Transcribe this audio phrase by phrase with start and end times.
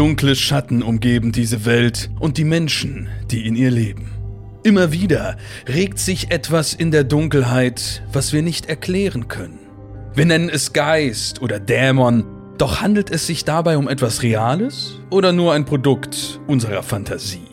[0.00, 4.10] Dunkle Schatten umgeben diese Welt und die Menschen, die in ihr leben.
[4.62, 5.36] Immer wieder
[5.68, 9.58] regt sich etwas in der Dunkelheit, was wir nicht erklären können.
[10.14, 12.24] Wir nennen es Geist oder Dämon,
[12.56, 17.46] doch handelt es sich dabei um etwas Reales oder nur ein Produkt unserer Fantasie?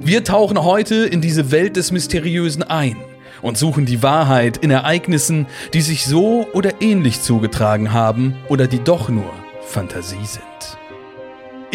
[0.00, 2.96] Wir tauchen heute in diese Welt des Mysteriösen ein
[3.40, 8.84] und suchen die Wahrheit in Ereignissen, die sich so oder ähnlich zugetragen haben oder die
[8.84, 10.51] doch nur Fantasie sind.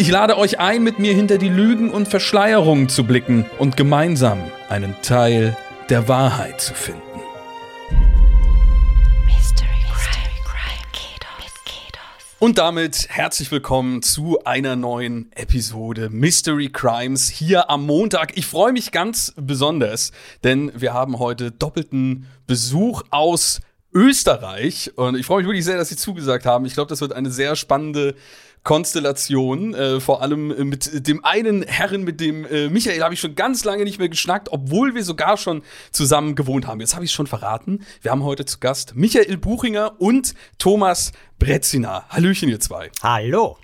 [0.00, 4.38] Ich lade euch ein, mit mir hinter die Lügen und Verschleierungen zu blicken und gemeinsam
[4.68, 5.56] einen Teil
[5.90, 7.02] der Wahrheit zu finden.
[12.38, 18.36] Und damit herzlich willkommen zu einer neuen Episode Mystery Crimes hier am Montag.
[18.38, 20.12] Ich freue mich ganz besonders,
[20.44, 23.60] denn wir haben heute doppelten Besuch aus
[23.92, 26.66] Österreich und ich freue mich wirklich sehr, dass Sie zugesagt haben.
[26.66, 28.14] Ich glaube, das wird eine sehr spannende
[28.62, 29.74] Konstellation.
[29.74, 33.34] Äh, vor allem äh, mit dem einen Herren, mit dem äh, Michael, habe ich schon
[33.34, 36.80] ganz lange nicht mehr geschnackt, obwohl wir sogar schon zusammen gewohnt haben.
[36.80, 37.84] Jetzt habe ich es schon verraten.
[38.02, 42.04] Wir haben heute zu Gast Michael Buchinger und Thomas Brezina.
[42.08, 42.90] Hallöchen, ihr zwei.
[43.02, 43.58] Hallo.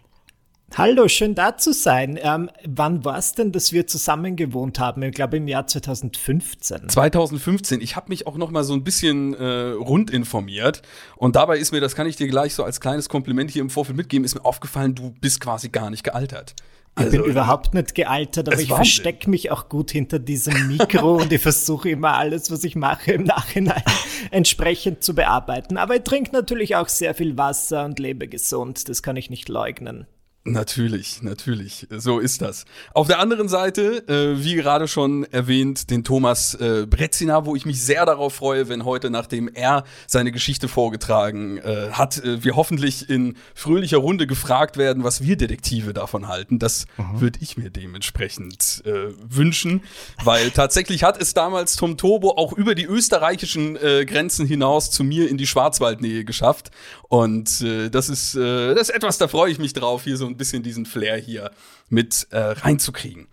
[0.77, 2.19] Hallo, schön da zu sein.
[2.21, 5.05] Ähm, wann war es denn, dass wir zusammen gewohnt haben?
[5.05, 6.89] Ich glaube im Jahr 2015.
[6.89, 7.81] 2015.
[7.81, 10.83] Ich habe mich auch noch mal so ein bisschen äh, rund informiert
[11.15, 13.71] und dabei ist mir, das kann ich dir gleich so als kleines Kompliment hier im
[13.71, 16.57] Vorfeld mitgeben, ist mir aufgefallen, du bist quasi gar nicht gealtert.
[16.97, 21.19] Also, ich bin überhaupt nicht gealtert, aber ich verstecke mich auch gut hinter diesem Mikro
[21.19, 23.83] und ich versuche immer alles, was ich mache, im Nachhinein
[24.33, 25.77] entsprechend zu bearbeiten.
[25.77, 29.49] Aber ich trinke natürlich auch sehr viel Wasser und lebe gesund, das kann ich nicht
[29.49, 30.09] leugnen.
[30.47, 31.87] Natürlich, natürlich.
[31.91, 32.67] So ist das.
[32.93, 37.65] Auf der anderen Seite, äh, wie gerade schon erwähnt, den Thomas äh, Brezina, wo ich
[37.65, 42.57] mich sehr darauf freue, wenn heute, nachdem er seine Geschichte vorgetragen äh, hat, äh, wir
[42.57, 46.59] hoffentlich in fröhlicher Runde gefragt werden, was wir Detektive davon halten.
[46.59, 47.23] Das mhm.
[47.23, 49.83] würde ich mir dementsprechend äh, wünschen,
[50.25, 55.05] weil tatsächlich hat es damals Tom Turbo auch über die österreichischen äh, Grenzen hinaus zu
[55.05, 56.71] mir in die Schwarzwaldnähe geschafft.
[57.09, 60.34] Und äh, das ist das ist etwas, da freue ich mich drauf, hier so ein
[60.37, 61.51] bisschen diesen Flair hier
[61.89, 63.29] mit äh, reinzukriegen.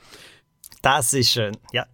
[0.81, 1.85] Das ist schön, ja.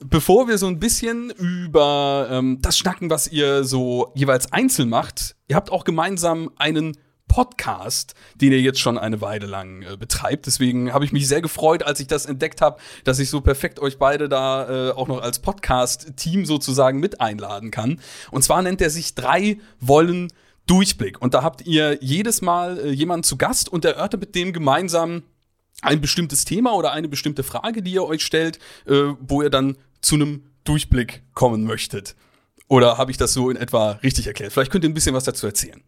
[0.00, 5.36] Bevor wir so ein bisschen über ähm, das schnacken, was ihr so jeweils einzeln macht,
[5.48, 6.96] ihr habt auch gemeinsam einen
[7.28, 10.46] Podcast, den ihr jetzt schon eine Weile lang äh, betreibt.
[10.46, 13.80] Deswegen habe ich mich sehr gefreut, als ich das entdeckt habe, dass ich so perfekt
[13.80, 18.00] euch beide da äh, auch noch als Podcast-Team sozusagen mit einladen kann.
[18.30, 20.32] Und zwar nennt er sich Drei Wollen
[20.66, 21.20] Durchblick.
[21.20, 25.22] Und da habt ihr jedes Mal äh, jemanden zu Gast und erörtert mit dem gemeinsam
[25.82, 29.76] ein bestimmtes Thema oder eine bestimmte Frage, die ihr euch stellt, äh, wo ihr dann
[30.00, 32.16] zu einem Durchblick kommen möchtet.
[32.68, 34.52] Oder habe ich das so in etwa richtig erklärt?
[34.52, 35.82] Vielleicht könnt ihr ein bisschen was dazu erzählen.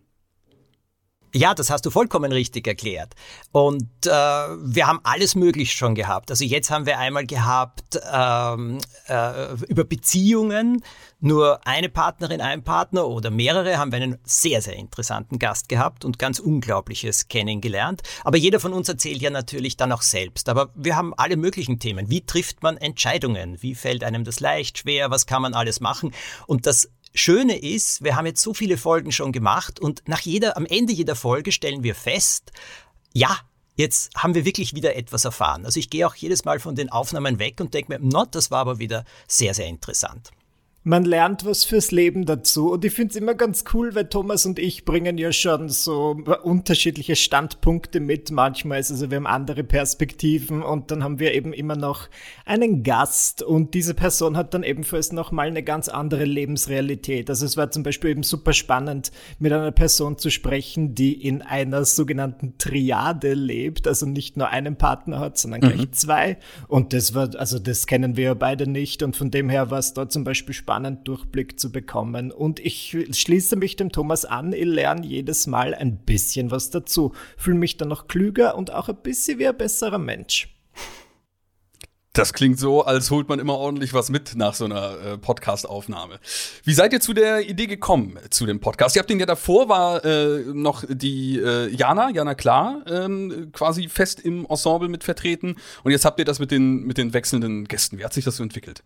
[1.35, 3.15] Ja, das hast du vollkommen richtig erklärt.
[3.53, 6.31] Und äh, wir haben alles Mögliche schon gehabt.
[6.31, 8.79] Also jetzt haben wir einmal gehabt ähm,
[9.09, 10.83] äh, über Beziehungen,
[11.21, 16.05] nur eine Partnerin, ein Partner oder mehrere, haben wir einen sehr, sehr interessanten Gast gehabt
[16.05, 18.03] und ganz Unglaubliches kennengelernt.
[18.25, 20.49] Aber jeder von uns erzählt ja natürlich dann auch selbst.
[20.49, 22.11] Aber wir haben alle möglichen Themen.
[22.11, 23.61] Wie trifft man Entscheidungen?
[23.63, 25.11] Wie fällt einem das leicht, schwer?
[25.11, 26.13] Was kann man alles machen?
[26.47, 30.57] Und das Schöne ist, wir haben jetzt so viele Folgen schon gemacht und nach jeder,
[30.57, 32.53] am Ende jeder Folge stellen wir fest,
[33.13, 33.39] ja,
[33.75, 35.65] jetzt haben wir wirklich wieder etwas erfahren.
[35.65, 38.51] Also ich gehe auch jedes Mal von den Aufnahmen weg und denke mir, not, das
[38.51, 40.31] war aber wieder sehr, sehr interessant
[40.87, 42.71] man lernt was fürs Leben dazu.
[42.71, 46.17] Und ich finde es immer ganz cool, weil Thomas und ich bringen ja schon so
[46.45, 48.77] unterschiedliche Standpunkte mit manchmal.
[48.79, 52.09] Also wir haben andere Perspektiven und dann haben wir eben immer noch
[52.45, 57.29] einen Gast und diese Person hat dann ebenfalls nochmal eine ganz andere Lebensrealität.
[57.31, 59.11] Also es war zum Beispiel eben super spannend,
[59.41, 64.77] mit einer Person zu sprechen, die in einer sogenannten Triade lebt, also nicht nur einen
[64.77, 65.93] Partner hat, sondern gleich mhm.
[65.95, 66.39] zwei.
[66.69, 69.81] Und das war, also das kennen wir ja beide nicht und von dem her war
[69.81, 72.31] es dort zum Beispiel spannend spannenden Durchblick zu bekommen.
[72.31, 77.15] Und ich schließe mich dem Thomas an, ich lerne jedes Mal ein bisschen was dazu,
[77.39, 80.53] fühle mich dann noch klüger und auch ein bisschen wie ein besserer Mensch.
[82.13, 86.19] Das klingt so, als holt man immer ordentlich was mit nach so einer äh, Podcast-Aufnahme.
[86.65, 88.97] Wie seid ihr zu der Idee gekommen, zu dem Podcast?
[88.97, 93.89] Ihr habt den ja davor, war äh, noch die äh, Jana, Jana Klar, ähm, quasi
[93.89, 95.57] fest im Ensemble mit vertreten.
[95.85, 97.99] Und jetzt habt ihr das mit den, mit den wechselnden Gästen.
[97.99, 98.83] Wie hat sich das so entwickelt?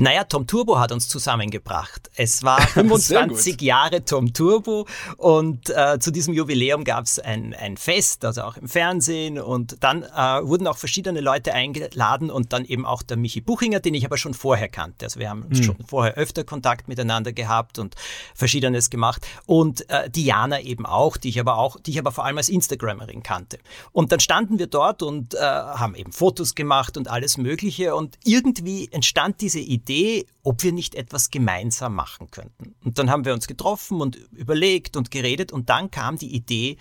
[0.00, 2.08] Naja, Tom Turbo hat uns zusammengebracht.
[2.14, 4.86] Es war 25 Jahre Tom Turbo
[5.16, 9.78] und äh, zu diesem Jubiläum gab es ein, ein Fest, also auch im Fernsehen und
[9.80, 13.94] dann äh, wurden auch verschiedene Leute eingeladen und dann eben auch der Michi Buchinger, den
[13.94, 15.04] ich aber schon vorher kannte.
[15.04, 15.62] Also wir haben mhm.
[15.64, 17.96] schon vorher öfter Kontakt miteinander gehabt und
[18.36, 22.24] verschiedenes gemacht und äh, Diana eben auch, die ich aber auch, die ich aber vor
[22.24, 23.58] allem als Instagrammerin kannte.
[23.90, 28.16] Und dann standen wir dort und äh, haben eben Fotos gemacht und alles Mögliche und
[28.22, 32.74] irgendwie entstand diese Idee Idee, ob wir nicht etwas gemeinsam machen könnten.
[32.84, 36.76] Und dann haben wir uns getroffen und überlegt und geredet und dann kam die Idee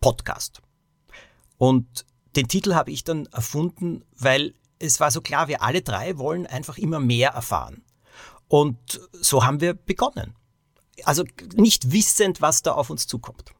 [0.00, 0.62] Podcast.
[1.58, 6.16] Und den Titel habe ich dann erfunden, weil es war so klar, wir alle drei
[6.16, 7.82] wollen einfach immer mehr erfahren.
[8.48, 10.34] Und so haben wir begonnen.
[11.04, 11.24] Also
[11.54, 13.52] nicht wissend, was da auf uns zukommt.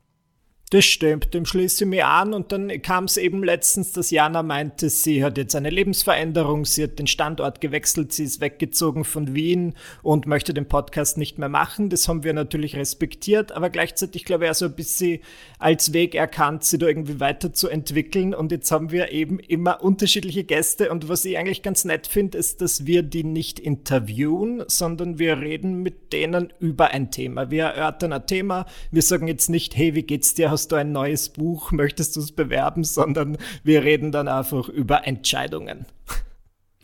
[0.71, 2.33] Das stimmt, dem schließe ich mich an.
[2.33, 6.85] Und dann kam es eben letztens, dass Jana meinte, sie hat jetzt eine Lebensveränderung, sie
[6.85, 11.51] hat den Standort gewechselt, sie ist weggezogen von Wien und möchte den Podcast nicht mehr
[11.51, 11.91] machen.
[11.91, 15.21] Das haben wir natürlich respektiert, aber gleichzeitig glaube ich auch so ein bisschen
[15.59, 18.35] als Weg erkannt, sie da irgendwie weiterzuentwickeln.
[18.35, 20.91] Und jetzt haben wir eben immer unterschiedliche Gäste.
[20.91, 25.41] Und was ich eigentlich ganz nett finde, ist, dass wir die nicht interviewen, sondern wir
[25.41, 27.51] reden mit denen über ein Thema.
[27.51, 28.65] Wir erörtern ein Thema.
[28.91, 30.54] Wir sagen jetzt nicht, hey, wie geht's dir?
[30.55, 34.69] Hast hast du ein neues Buch, möchtest du es bewerben, sondern wir reden dann einfach
[34.69, 35.85] über Entscheidungen.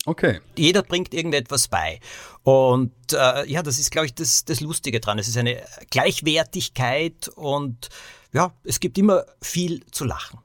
[0.05, 0.41] Okay.
[0.59, 2.01] Jeder bringt irgendetwas bei.
[2.43, 5.21] Und äh, ja, das ist, glaube ich, das, das Lustige dran.
[5.21, 7.89] Es ist eine Gleichwertigkeit und
[8.33, 10.41] ja, es gibt immer viel zu lachen.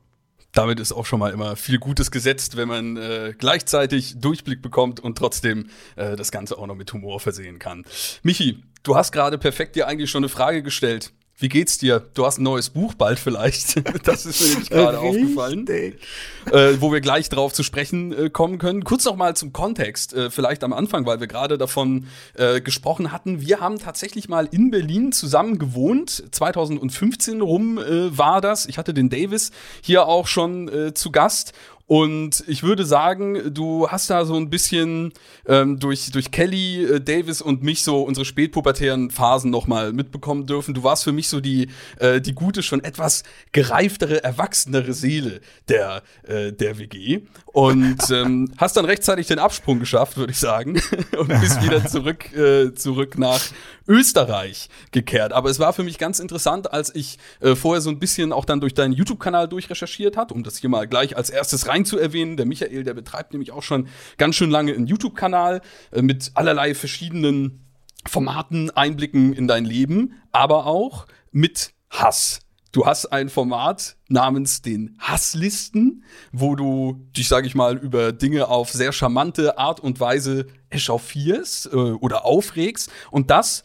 [0.51, 5.01] Damit ist auch schon mal immer viel Gutes gesetzt, wenn man äh, gleichzeitig Durchblick bekommt
[5.01, 7.85] und trotzdem äh, das Ganze auch noch mit Humor versehen kann.
[8.23, 11.11] Michi, du hast gerade perfekt dir eigentlich schon eine Frage gestellt.
[11.37, 12.01] Wie geht's dir?
[12.13, 13.81] Du hast ein neues Buch bald vielleicht.
[14.05, 15.67] Das ist mir nämlich gerade aufgefallen.
[15.67, 18.83] Äh, wo wir gleich drauf zu sprechen äh, kommen können.
[18.83, 23.11] Kurz noch mal zum Kontext, äh, vielleicht am Anfang, weil wir gerade davon äh, gesprochen
[23.11, 23.41] hatten.
[23.41, 26.23] Wir haben tatsächlich mal in Berlin zusammen gewohnt.
[26.31, 28.67] 2015 rum äh, war das.
[28.67, 31.53] Ich hatte den Davis hier auch schon äh, zu Gast
[31.87, 35.13] und ich würde sagen, du hast da so ein bisschen
[35.47, 40.73] ähm, durch, durch Kelly, äh, Davis und mich so unsere spätpubertären Phasen nochmal mitbekommen dürfen.
[40.73, 43.21] Du warst für mich so die, äh, die gute, schon etwas
[43.51, 47.21] gereiftere, erwachsenere Seele der, äh, der WG.
[47.45, 50.81] Und ähm, hast dann rechtzeitig den Absprung geschafft, würde ich sagen.
[51.17, 53.41] und bist wieder zurück, äh, zurück nach
[53.87, 55.33] Österreich gekehrt.
[55.33, 58.45] Aber es war für mich ganz interessant, als ich äh, vorher so ein bisschen auch
[58.45, 61.97] dann durch deinen YouTube-Kanal durchrecherchiert hat, um das hier mal gleich als erstes rein zu
[61.97, 62.37] erwähnen.
[62.37, 63.87] Der Michael, der betreibt nämlich auch schon
[64.17, 65.61] ganz schön lange einen YouTube-Kanal
[65.91, 67.61] äh, mit allerlei verschiedenen
[68.07, 72.39] Formaten, Einblicken in dein Leben, aber auch mit Hass.
[72.75, 76.03] Du hast ein Format namens den Hasslisten,
[76.33, 81.67] wo du dich, sage ich mal, über Dinge auf sehr charmante Art und Weise echauffierst
[81.67, 82.91] äh, oder aufregst.
[83.11, 83.63] Und das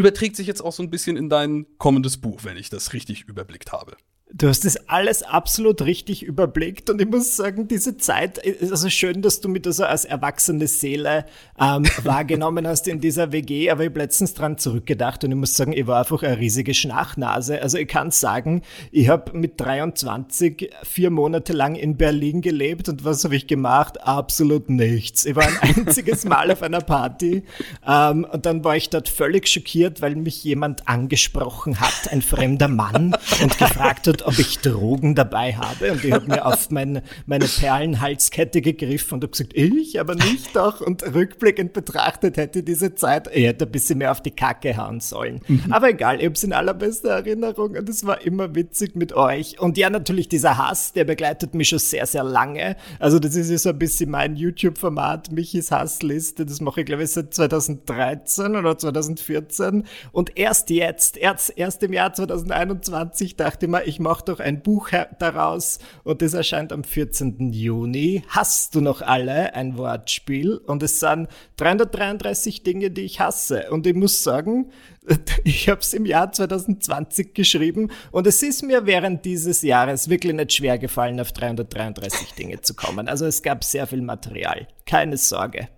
[0.00, 3.28] überträgt sich jetzt auch so ein bisschen in dein kommendes Buch, wenn ich das richtig
[3.28, 3.96] überblickt habe.
[4.32, 8.88] Du hast das alles absolut richtig überblickt und ich muss sagen, diese Zeit ist also
[8.88, 11.24] schön, dass du mich da so als erwachsene Seele
[11.60, 15.56] ähm, wahrgenommen hast in dieser WG, aber ich habe letztens dran zurückgedacht und ich muss
[15.56, 17.60] sagen, ich war einfach eine riesige Schnachnase.
[17.60, 18.62] Also ich kann sagen,
[18.92, 24.00] ich habe mit 23 vier Monate lang in Berlin gelebt und was habe ich gemacht?
[24.00, 25.24] Absolut nichts.
[25.26, 27.42] Ich war ein einziges Mal auf einer Party
[27.84, 32.68] ähm, und dann war ich dort völlig schockiert, weil mich jemand angesprochen hat, ein fremder
[32.68, 35.92] Mann und gefragt hat, ob ich Drogen dabei habe.
[35.92, 40.54] Und ich habe mir auf mein, meine Perlenhalskette gegriffen und habe gesagt, ich, aber nicht
[40.54, 40.80] doch.
[40.80, 45.00] Und rückblickend betrachtet hätte diese Zeit, ich hätte ein bisschen mehr auf die Kacke hauen
[45.00, 45.40] sollen.
[45.46, 45.72] Mhm.
[45.72, 49.60] Aber egal, ich habe es in allerbester Erinnerung und es war immer witzig mit euch.
[49.60, 52.76] Und ja, natürlich dieser Hass, der begleitet mich schon sehr, sehr lange.
[52.98, 56.46] Also das ist ja so ein bisschen mein YouTube-Format, Michis Hassliste.
[56.46, 59.84] Das mache ich, glaube ich, seit 2013 oder 2014.
[60.12, 64.40] Und erst jetzt, erst, erst im Jahr 2021 dachte ich mir, ich mache mach doch
[64.40, 64.90] ein Buch
[65.20, 67.52] daraus und das erscheint am 14.
[67.52, 68.24] Juni.
[68.26, 70.56] Hast du noch alle ein Wortspiel?
[70.56, 73.70] Und es sind 333 Dinge, die ich hasse.
[73.70, 74.72] Und ich muss sagen,
[75.44, 80.34] ich habe es im Jahr 2020 geschrieben und es ist mir während dieses Jahres wirklich
[80.34, 83.06] nicht schwer gefallen, auf 333 Dinge zu kommen.
[83.06, 84.66] Also es gab sehr viel Material.
[84.86, 85.68] Keine Sorge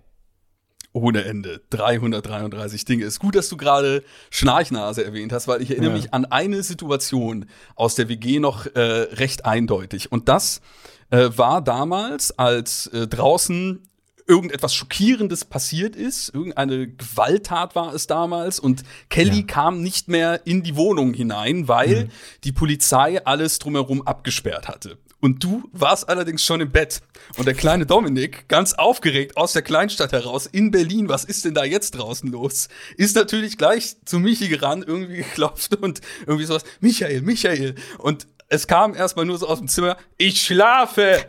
[0.93, 1.61] ohne Ende.
[1.71, 3.05] 333 Dinge.
[3.05, 5.97] Ist gut, dass du gerade Schnarchnase erwähnt hast, weil ich erinnere ja.
[5.97, 10.11] mich an eine Situation aus der WG noch äh, recht eindeutig.
[10.11, 10.61] Und das
[11.09, 13.81] äh, war damals, als äh, draußen
[14.27, 16.33] irgendetwas Schockierendes passiert ist.
[16.33, 19.45] Irgendeine Gewalttat war es damals und Kelly ja.
[19.45, 22.09] kam nicht mehr in die Wohnung hinein, weil mhm.
[22.43, 24.97] die Polizei alles drumherum abgesperrt hatte.
[25.23, 26.99] Und du warst allerdings schon im Bett.
[27.37, 31.53] Und der kleine Dominik, ganz aufgeregt aus der Kleinstadt heraus in Berlin, was ist denn
[31.53, 32.67] da jetzt draußen los?
[32.97, 37.75] Ist natürlich gleich zu Michi gerannt, irgendwie geklopft und irgendwie sowas, Michael, Michael.
[37.99, 41.25] Und es kam erstmal nur so aus dem Zimmer, ich schlafe.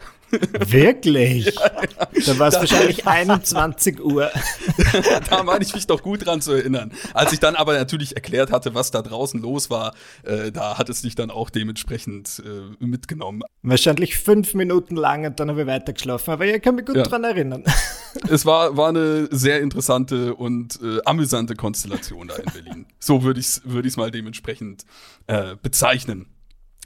[0.66, 1.46] Wirklich?
[1.46, 2.08] Ja, ja.
[2.26, 4.30] Da war es wahrscheinlich 21 Uhr.
[5.30, 6.92] da meine ich mich doch gut dran zu erinnern.
[7.12, 10.88] Als ich dann aber natürlich erklärt hatte, was da draußen los war, äh, da hat
[10.88, 13.42] es dich dann auch dementsprechend äh, mitgenommen.
[13.62, 17.02] Wahrscheinlich fünf Minuten lang und dann habe ich weitergeschlafen, aber ich kann mich gut ja.
[17.02, 17.64] dran erinnern.
[18.28, 22.86] Es war, war eine sehr interessante und äh, amüsante Konstellation da in Berlin.
[23.00, 24.84] So würde ich es würd mal dementsprechend
[25.26, 26.26] äh, bezeichnen.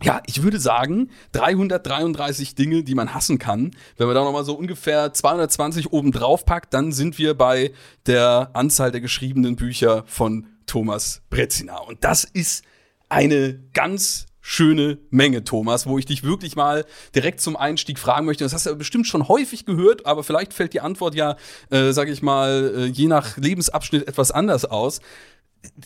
[0.03, 3.73] Ja, ich würde sagen, 333 Dinge, die man hassen kann.
[3.97, 7.73] Wenn man da nochmal so ungefähr 220 oben drauf packt, dann sind wir bei
[8.07, 11.79] der Anzahl der geschriebenen Bücher von Thomas Brezina.
[11.79, 12.65] Und das ist
[13.09, 18.45] eine ganz schöne Menge, Thomas, wo ich dich wirklich mal direkt zum Einstieg fragen möchte.
[18.45, 21.37] Das hast du bestimmt schon häufig gehört, aber vielleicht fällt die Antwort ja,
[21.71, 25.01] äh, sage ich mal, äh, je nach Lebensabschnitt etwas anders aus.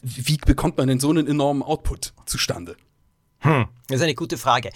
[0.02, 2.76] Wie bekommt man denn so einen enormen Output zustande?
[3.42, 4.70] Hm, das ist eine gute Frage.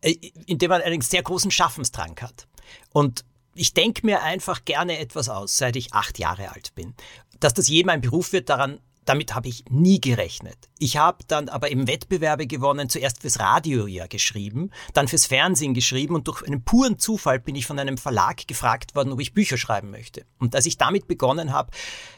[0.00, 0.14] Äh,
[0.46, 2.46] indem man einen sehr großen Schaffensdrang hat.
[2.92, 6.94] Und ich denke mir einfach gerne etwas aus, seit ich acht Jahre alt bin.
[7.40, 10.68] Dass das je mein Beruf wird, daran damit habe ich nie gerechnet.
[10.78, 15.74] Ich habe dann aber eben Wettbewerbe gewonnen, zuerst fürs Radio ja geschrieben, dann fürs Fernsehen
[15.74, 19.34] geschrieben und durch einen puren Zufall bin ich von einem Verlag gefragt worden, ob ich
[19.34, 20.26] Bücher schreiben möchte.
[20.38, 21.70] Und als ich damit begonnen habe,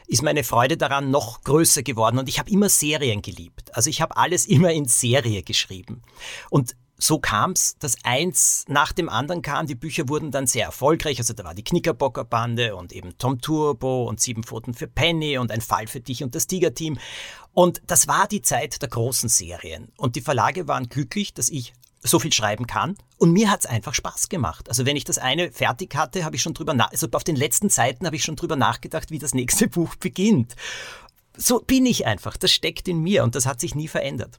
[0.07, 3.73] ist meine Freude daran noch größer geworden und ich habe immer Serien geliebt.
[3.75, 6.01] Also ich habe alles immer in Serie geschrieben.
[6.49, 9.65] Und so kam es, dass eins nach dem anderen kam.
[9.65, 11.17] Die Bücher wurden dann sehr erfolgreich.
[11.17, 15.37] Also da war die Knickerbocker Bande und eben Tom Turbo und Sieben Pfoten für Penny
[15.39, 16.99] und ein Fall für dich und das Tiger-Team.
[17.53, 19.91] Und das war die Zeit der großen Serien.
[19.97, 22.95] Und die Verlage waren glücklich, dass ich so viel schreiben kann.
[23.17, 24.69] Und mir hat's einfach Spaß gemacht.
[24.69, 27.35] Also wenn ich das eine fertig hatte, habe ich schon drüber nach, also auf den
[27.35, 30.55] letzten Seiten habe ich schon drüber nachgedacht, wie das nächste Buch beginnt.
[31.35, 32.37] So bin ich einfach.
[32.37, 34.37] Das steckt in mir und das hat sich nie verändert.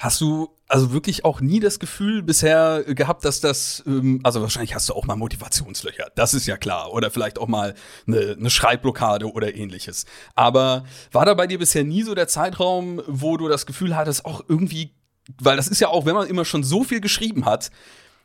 [0.00, 4.74] Hast du also wirklich auch nie das Gefühl bisher gehabt, dass das, ähm, also wahrscheinlich
[4.74, 7.74] hast du auch mal Motivationslöcher, das ist ja klar, oder vielleicht auch mal
[8.06, 10.06] eine, eine Schreibblockade oder ähnliches.
[10.34, 14.24] Aber war da bei dir bisher nie so der Zeitraum, wo du das Gefühl hattest,
[14.24, 14.94] auch irgendwie,
[15.38, 17.70] weil das ist ja auch, wenn man immer schon so viel geschrieben hat,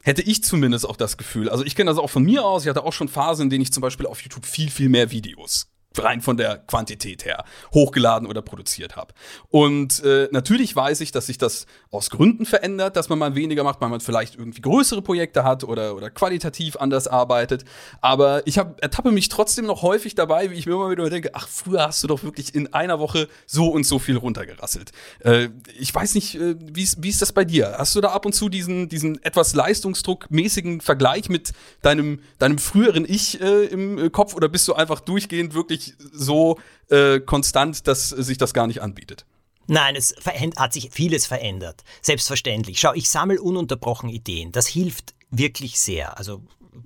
[0.01, 1.49] hätte ich zumindest auch das Gefühl.
[1.49, 2.63] Also ich kenne das auch von mir aus.
[2.63, 5.11] Ich hatte auch schon Phasen, in denen ich zum Beispiel auf YouTube viel, viel mehr
[5.11, 9.13] Videos rein von der Quantität her hochgeladen oder produziert habe.
[9.49, 13.63] Und äh, natürlich weiß ich, dass sich das aus Gründen verändert, dass man mal weniger
[13.63, 17.65] macht, weil man vielleicht irgendwie größere Projekte hat oder, oder qualitativ anders arbeitet.
[18.01, 21.31] Aber ich hab, ertappe mich trotzdem noch häufig dabei, wie ich mir immer wieder denke,
[21.33, 24.91] ach, früher hast du doch wirklich in einer Woche so und so viel runtergerasselt.
[25.19, 27.75] Äh, ich weiß nicht, äh, wie ist das bei dir?
[27.77, 33.05] Hast du da ab und zu diesen, diesen etwas leistungsdruckmäßigen Vergleich mit deinem, deinem früheren
[33.07, 38.37] Ich äh, im Kopf oder bist du einfach durchgehend wirklich so äh, konstant, dass sich
[38.37, 39.25] das gar nicht anbietet.
[39.67, 40.15] Nein, es
[40.57, 41.83] hat sich vieles verändert.
[42.01, 42.79] Selbstverständlich.
[42.79, 44.51] Schau, ich sammle ununterbrochen Ideen.
[44.51, 46.17] Das hilft wirklich sehr.
[46.17, 46.43] Also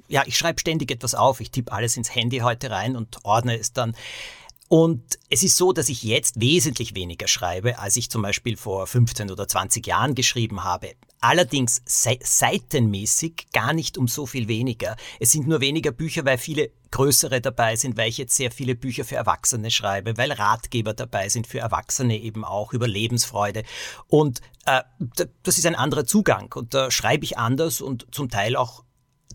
[0.08, 1.40] ja, ich schreibe ständig etwas auf.
[1.40, 3.96] Ich tippe alles ins Handy heute rein und ordne es dann.
[4.70, 8.86] Und es ist so, dass ich jetzt wesentlich weniger schreibe, als ich zum Beispiel vor
[8.86, 10.92] 15 oder 20 Jahren geschrieben habe.
[11.20, 14.96] Allerdings seitenmäßig gar nicht um so viel weniger.
[15.20, 18.76] Es sind nur weniger Bücher, weil viele größere dabei sind, weil ich jetzt sehr viele
[18.76, 23.64] Bücher für Erwachsene schreibe, weil Ratgeber dabei sind für Erwachsene eben auch über Lebensfreude.
[24.08, 24.84] Und äh,
[25.42, 28.84] das ist ein anderer Zugang und da schreibe ich anders und zum Teil auch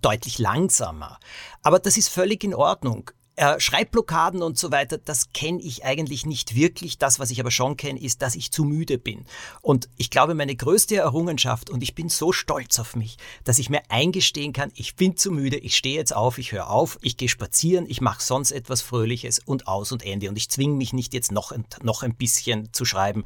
[0.01, 1.19] deutlich langsamer.
[1.63, 3.11] Aber das ist völlig in Ordnung.
[3.37, 6.99] Äh, Schreibblockaden und so weiter, das kenne ich eigentlich nicht wirklich.
[6.99, 9.27] Das, was ich aber schon kenne, ist, dass ich zu müde bin.
[9.61, 13.71] Und ich glaube, meine größte Errungenschaft, und ich bin so stolz auf mich, dass ich
[13.71, 17.17] mir eingestehen kann, ich bin zu müde, ich stehe jetzt auf, ich höre auf, ich
[17.17, 20.29] gehe spazieren, ich mache sonst etwas Fröhliches und aus und Ende.
[20.29, 23.25] Und ich zwinge mich nicht jetzt noch, noch ein bisschen zu schreiben.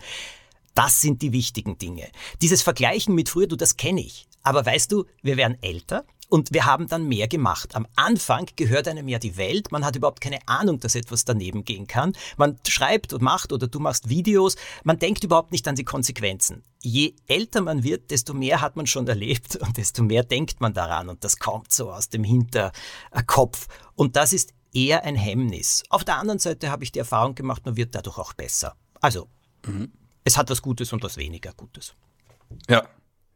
[0.75, 2.09] Das sind die wichtigen Dinge.
[2.41, 4.27] Dieses Vergleichen mit früher, du, das kenne ich.
[4.43, 7.75] Aber weißt du, wir werden älter, und wir haben dann mehr gemacht.
[7.75, 9.73] Am Anfang gehört einem ja die Welt.
[9.73, 12.13] Man hat überhaupt keine Ahnung, dass etwas daneben gehen kann.
[12.37, 14.57] Man schreibt und macht oder du machst Videos.
[14.85, 16.65] Man denkt überhaupt nicht an die Konsequenzen.
[16.83, 20.75] Je älter man wird, desto mehr hat man schon erlebt und desto mehr denkt man
[20.75, 21.09] daran.
[21.09, 23.69] Und das kommt so aus dem Hinterkopf.
[23.95, 25.83] Und das ist eher ein Hemmnis.
[25.89, 28.77] Auf der anderen Seite habe ich die Erfahrung gemacht, man wird dadurch auch besser.
[29.01, 29.29] Also,
[29.67, 29.93] mhm.
[30.25, 31.95] es hat was Gutes und was weniger Gutes.
[32.69, 32.87] Ja,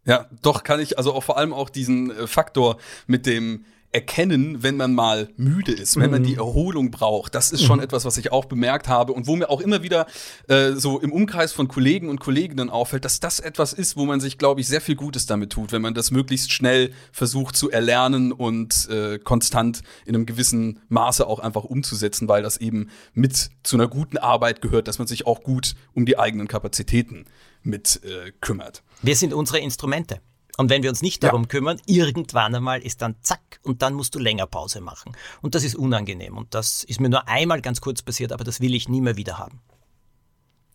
[0.05, 4.63] ja, doch kann ich, also auch vor allem auch diesen äh, Faktor mit dem erkennen,
[4.63, 6.39] wenn man mal müde ist, wenn man die mhm.
[6.39, 7.35] Erholung braucht.
[7.35, 7.85] Das ist schon mhm.
[7.85, 10.07] etwas, was ich auch bemerkt habe und wo mir auch immer wieder
[10.49, 14.19] äh, so im Umkreis von Kollegen und Kolleginnen auffällt, dass das etwas ist, wo man
[14.21, 17.71] sich, glaube ich, sehr viel Gutes damit tut, wenn man das möglichst schnell versucht zu
[17.71, 23.51] erlernen und äh, konstant in einem gewissen Maße auch einfach umzusetzen, weil das eben mit
[23.63, 27.27] zu einer guten Arbeit gehört, dass man sich auch gut um die eigenen Kapazitäten
[27.63, 28.83] mit äh, kümmert.
[29.03, 30.21] Wir sind unsere Instrumente.
[30.59, 31.49] Und wenn wir uns nicht darum ja.
[31.49, 35.17] kümmern, irgendwann einmal ist dann zack und dann musst du länger Pause machen.
[35.41, 36.37] Und das ist unangenehm.
[36.37, 39.17] Und das ist mir nur einmal ganz kurz passiert, aber das will ich nie mehr
[39.17, 39.61] wieder haben.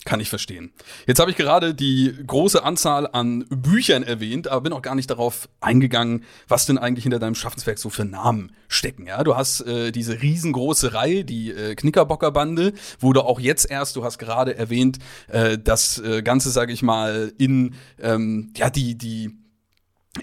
[0.07, 0.71] Kann ich verstehen.
[1.05, 5.09] Jetzt habe ich gerade die große Anzahl an Büchern erwähnt, aber bin auch gar nicht
[5.09, 9.07] darauf eingegangen, was denn eigentlich hinter deinem Schaffenswerk so für Namen stecken.
[9.07, 12.71] Ja, du hast äh, diese riesengroße Reihe, die äh, Knickerbocker Bande,
[13.01, 14.97] wo du auch jetzt erst, du hast gerade erwähnt,
[15.27, 19.35] äh, das äh, Ganze, sage ich mal, in ähm, ja die die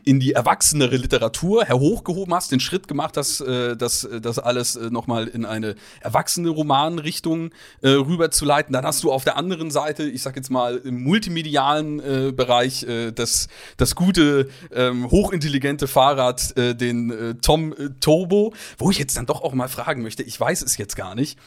[0.05, 4.91] in die erwachsenere Literatur herhochgehoben hast, den Schritt gemacht hast, äh, das, das alles äh,
[4.91, 7.51] nochmal in eine erwachsene Romanrichtung
[7.83, 8.73] äh, rüberzuleiten.
[8.73, 12.83] Dann hast du auf der anderen Seite, ich sag jetzt mal, im multimedialen äh, Bereich
[12.85, 18.99] äh, das, das gute, ähm, hochintelligente Fahrrad, äh, den äh, Tom äh, Turbo, wo ich
[18.99, 21.39] jetzt dann doch auch mal fragen möchte, ich weiß es jetzt gar nicht.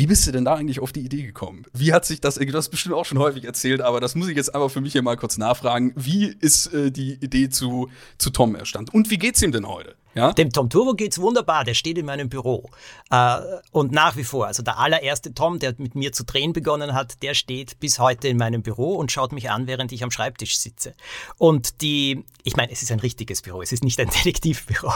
[0.00, 1.66] Wie bist du denn da eigentlich auf die Idee gekommen?
[1.74, 4.36] Wie hat sich das, du hast bestimmt auch schon häufig erzählt, aber das muss ich
[4.36, 5.92] jetzt einfach für mich hier mal kurz nachfragen.
[5.94, 8.92] Wie ist äh, die Idee zu, zu Tom erstanden?
[8.92, 9.96] Und wie geht's ihm denn heute?
[10.14, 10.32] Ja?
[10.32, 12.68] Dem Tom Turbo geht's wunderbar, der steht in meinem Büro.
[13.10, 13.38] Äh,
[13.70, 17.22] und nach wie vor, also der allererste Tom, der mit mir zu drehen begonnen hat,
[17.22, 20.58] der steht bis heute in meinem Büro und schaut mich an, während ich am Schreibtisch
[20.58, 20.94] sitze.
[21.38, 24.92] Und die, ich meine, es ist ein richtiges Büro, es ist nicht ein Detektivbüro.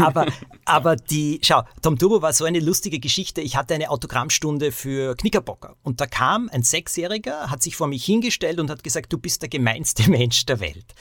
[0.00, 0.26] Aber,
[0.64, 3.42] aber die, schau, Tom Turbo war so eine lustige Geschichte.
[3.42, 5.76] Ich hatte eine Autogrammstunde für Knickerbocker.
[5.82, 9.42] Und da kam ein Sechsjähriger, hat sich vor mich hingestellt und hat gesagt, du bist
[9.42, 10.94] der gemeinste Mensch der Welt.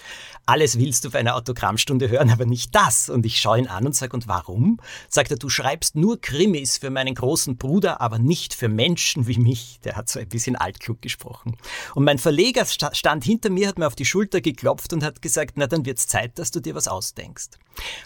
[0.45, 3.09] Alles willst du für eine Autogrammstunde hören, aber nicht das.
[3.09, 4.79] Und ich schaue schaue ihn an und sage, und warum?
[5.09, 9.37] Sagt er, du schreibst nur Krimis für meinen großen Bruder, aber nicht für Menschen wie
[9.37, 9.79] mich.
[9.83, 11.57] Der hat so ein bisschen altklug gesprochen.
[11.93, 15.53] Und mein Verleger stand hinter mir, hat mir auf die Schulter geklopft und hat gesagt,
[15.55, 17.59] na dann wird's Zeit, dass du dir was ausdenkst.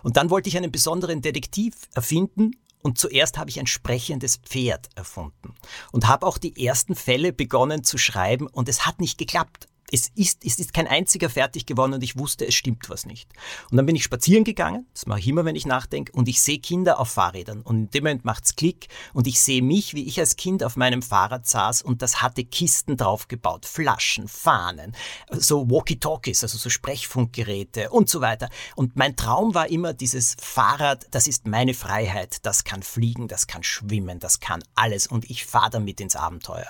[0.04, 2.52] Und dann wollte ich einen besonderen Detektiv erfinden,
[2.84, 5.56] und zuerst habe ich ein sprechendes Pferd erfunden
[5.92, 10.10] und habe auch die ersten Fälle begonnen zu schreiben und es hat nicht geklappt es
[10.16, 13.30] ist, es ist kein einziger fertig geworden und ich wusste, es stimmt was nicht.
[13.72, 16.42] Und dann bin ich spazieren gegangen, das mache ich immer, wenn ich nachdenke, und ich
[16.42, 17.62] sehe Kinder auf Fahrrädern.
[17.62, 20.76] Und in dem Moment macht's Klick und ich sehe mich, wie ich als Kind auf
[20.76, 24.94] meinem Fahrrad saß und das hatte Kisten draufgebaut, Flaschen, Fahnen,
[25.32, 28.50] so Walkie-Talkies, also so Sprechfunkgeräte und so weiter.
[28.76, 33.48] Und mein Traum war immer dieses Fahrrad, das ist meine Freiheit, das kann fliegen, das
[33.48, 36.70] kann schwimmen, das kann alles und ich fahre damit ins Abenteuer.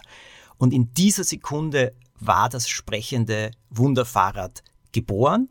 [0.57, 5.49] Und in dieser Sekunde war das sprechende Wunderfahrrad geboren.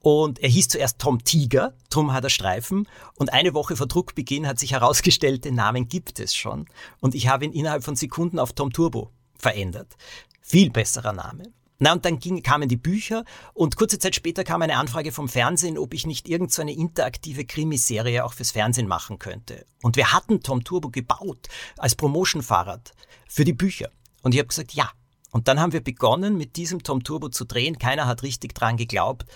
[0.00, 2.86] Und er hieß zuerst Tom Tiger, Tom hat er Streifen.
[3.16, 6.66] Und eine Woche vor Druckbeginn hat sich herausgestellt, den Namen gibt es schon.
[7.00, 9.96] Und ich habe ihn innerhalb von Sekunden auf Tom Turbo verändert.
[10.42, 11.44] Viel besserer Name.
[11.78, 15.28] Na, und dann ging, kamen die Bücher und kurze Zeit später kam eine Anfrage vom
[15.28, 19.66] Fernsehen, ob ich nicht irgendeine so interaktive Krimiserie auch fürs Fernsehen machen könnte.
[19.82, 22.92] Und wir hatten Tom Turbo gebaut als Promotion-Fahrrad
[23.28, 23.90] für die Bücher.
[24.22, 24.90] Und ich habe gesagt, ja,
[25.34, 27.76] und dann haben wir begonnen, mit diesem Tom Turbo zu drehen.
[27.76, 29.26] Keiner hat richtig dran geglaubt.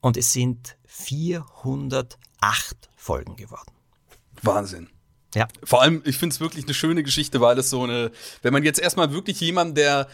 [0.00, 2.16] Und es sind 408
[2.96, 3.70] Folgen geworden.
[4.42, 4.88] Wahnsinn.
[5.36, 5.46] Ja.
[5.62, 8.10] Vor allem, ich finde es wirklich eine schöne Geschichte, weil es so eine,
[8.42, 10.08] wenn man jetzt erstmal wirklich jemand, der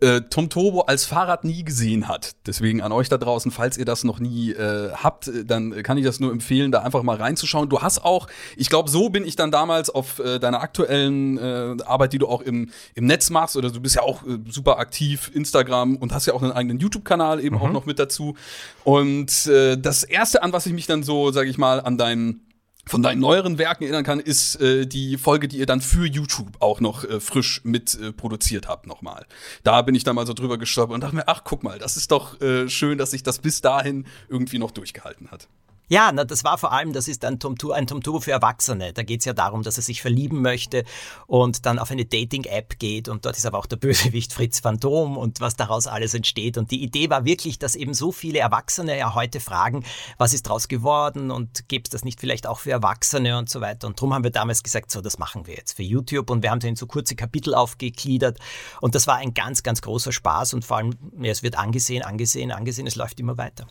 [0.00, 2.32] äh, Tom Turbo als Fahrrad nie gesehen hat.
[2.46, 6.04] Deswegen an euch da draußen, falls ihr das noch nie äh, habt, dann kann ich
[6.04, 7.68] das nur empfehlen, da einfach mal reinzuschauen.
[7.68, 11.76] Du hast auch, ich glaube, so bin ich dann damals auf äh, deiner aktuellen äh,
[11.84, 14.78] Arbeit, die du auch im, im Netz machst, oder du bist ja auch äh, super
[14.78, 17.62] aktiv, Instagram und hast ja auch einen eigenen YouTube-Kanal eben mhm.
[17.62, 18.36] auch noch mit dazu.
[18.84, 22.49] Und äh, das erste, an was ich mich dann so, sage ich mal, an deinen
[22.90, 26.48] von deinen neueren Werken erinnern kann, ist äh, die Folge, die ihr dann für YouTube
[26.58, 29.26] auch noch äh, frisch mit äh, produziert habt nochmal.
[29.62, 31.96] Da bin ich dann mal so drüber gestolpert und dachte mir, ach guck mal, das
[31.96, 35.46] ist doch äh, schön, dass sich das bis dahin irgendwie noch durchgehalten hat.
[35.90, 38.92] Ja, na, das war vor allem, das ist ein Tom, ein Tom Turbo für Erwachsene.
[38.92, 40.84] Da geht es ja darum, dass er sich verlieben möchte
[41.26, 45.18] und dann auf eine Dating-App geht und dort ist aber auch der Bösewicht Fritz Phantom
[45.18, 46.58] und was daraus alles entsteht.
[46.58, 49.84] Und die Idee war wirklich, dass eben so viele Erwachsene ja heute fragen,
[50.16, 53.60] was ist daraus geworden und gibt es das nicht vielleicht auch für Erwachsene und so
[53.60, 53.88] weiter.
[53.88, 56.52] Und darum haben wir damals gesagt, so, das machen wir jetzt für YouTube und wir
[56.52, 58.38] haben dann so kurze Kapitel aufgegliedert
[58.80, 62.04] und das war ein ganz, ganz großer Spaß und vor allem, ja, es wird angesehen,
[62.04, 63.66] angesehen, angesehen, es läuft immer weiter.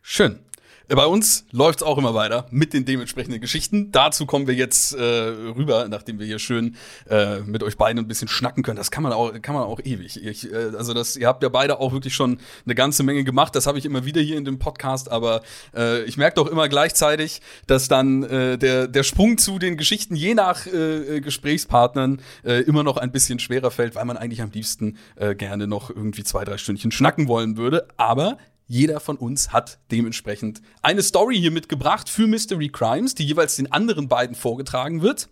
[0.00, 0.38] Schön.
[0.88, 3.90] Bei uns läuft es auch immer weiter mit den dementsprechenden Geschichten.
[3.90, 6.76] Dazu kommen wir jetzt äh, rüber, nachdem wir hier schön
[7.08, 8.76] äh, mit euch beiden ein bisschen schnacken können.
[8.76, 10.22] Das kann man auch, kann man auch ewig.
[10.22, 13.56] Ich, äh, also das, ihr habt ja beide auch wirklich schon eine ganze Menge gemacht.
[13.56, 15.10] Das habe ich immer wieder hier in dem Podcast.
[15.10, 15.42] Aber
[15.74, 20.14] äh, ich merke doch immer gleichzeitig, dass dann äh, der der Sprung zu den Geschichten
[20.14, 24.50] je nach äh, Gesprächspartnern äh, immer noch ein bisschen schwerer fällt, weil man eigentlich am
[24.50, 27.88] liebsten äh, gerne noch irgendwie zwei drei Stündchen schnacken wollen würde.
[27.96, 28.36] Aber
[28.66, 33.70] jeder von uns hat dementsprechend eine Story hier mitgebracht für Mystery Crimes, die jeweils den
[33.70, 35.28] anderen beiden vorgetragen wird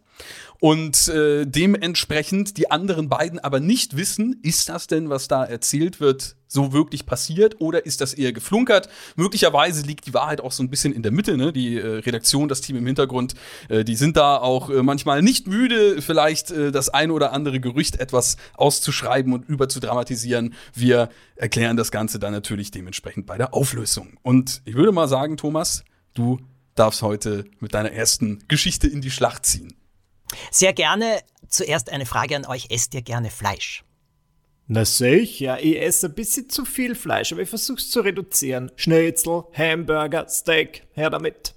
[0.62, 5.98] und äh, dementsprechend die anderen beiden aber nicht wissen, ist das denn, was da erzählt
[5.98, 8.88] wird, so wirklich passiert oder ist das eher geflunkert?
[9.16, 11.36] Möglicherweise liegt die Wahrheit auch so ein bisschen in der Mitte.
[11.36, 11.52] Ne?
[11.52, 13.34] Die äh, Redaktion, das Team im Hintergrund,
[13.70, 17.58] äh, die sind da auch äh, manchmal nicht müde, vielleicht äh, das eine oder andere
[17.58, 20.54] Gerücht etwas auszuschreiben und überzudramatisieren.
[20.72, 24.16] Wir erklären das Ganze dann natürlich dementsprechend bei der Auflösung.
[24.22, 25.82] Und ich würde mal sagen, Thomas,
[26.14, 26.38] du
[26.76, 29.74] darfst heute mit deiner ersten Geschichte in die Schlacht ziehen.
[30.50, 31.20] Sehr gerne.
[31.48, 32.66] Zuerst eine Frage an euch.
[32.70, 33.84] Esst ihr gerne Fleisch?
[34.68, 38.70] Na sicher, ich esse ein bisschen zu viel Fleisch, aber ich versuch's zu reduzieren.
[38.76, 41.54] Schnitzel, Hamburger, Steak, her damit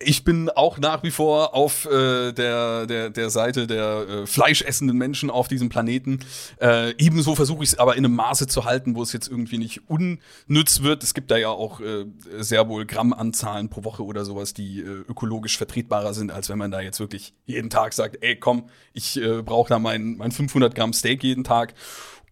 [0.00, 4.96] ich bin auch nach wie vor auf äh, der, der, der Seite der äh, fleischessenden
[4.96, 6.20] Menschen auf diesem Planeten.
[6.60, 9.58] Äh, ebenso versuche ich es aber in einem Maße zu halten, wo es jetzt irgendwie
[9.58, 11.02] nicht unnütz wird.
[11.02, 12.06] Es gibt da ja auch äh,
[12.38, 16.70] sehr wohl Grammanzahlen pro Woche oder sowas, die äh, ökologisch vertretbarer sind, als wenn man
[16.70, 20.76] da jetzt wirklich jeden Tag sagt, ey komm, ich äh, brauche da mein, mein 500
[20.76, 21.74] Gramm Steak jeden Tag.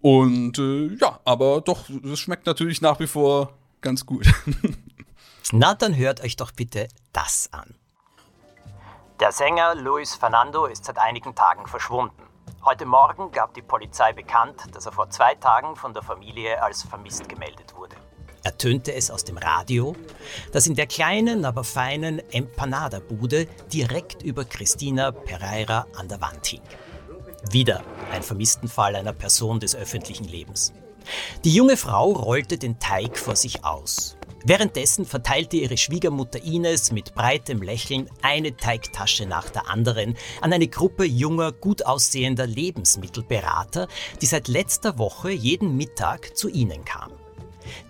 [0.00, 4.26] Und äh, ja, aber doch, es schmeckt natürlich nach wie vor ganz gut.
[5.52, 7.74] Na, dann hört euch doch bitte das an.
[9.18, 12.22] Der Sänger Luis Fernando ist seit einigen Tagen verschwunden.
[12.62, 16.82] Heute Morgen gab die Polizei bekannt, dass er vor zwei Tagen von der Familie als
[16.82, 17.96] vermisst gemeldet wurde.
[18.42, 19.96] Ertönte es aus dem Radio,
[20.52, 26.62] das in der kleinen, aber feinen Empanada-Bude direkt über Christina Pereira an der Wand hing.
[27.50, 30.72] Wieder ein Vermisstenfall einer Person des öffentlichen Lebens.
[31.44, 34.15] Die junge Frau rollte den Teig vor sich aus.
[34.48, 40.68] Währenddessen verteilte ihre Schwiegermutter Ines mit breitem Lächeln eine Teigtasche nach der anderen an eine
[40.68, 43.88] Gruppe junger, gut aussehender Lebensmittelberater,
[44.22, 47.16] die seit letzter Woche jeden Mittag zu ihnen kamen.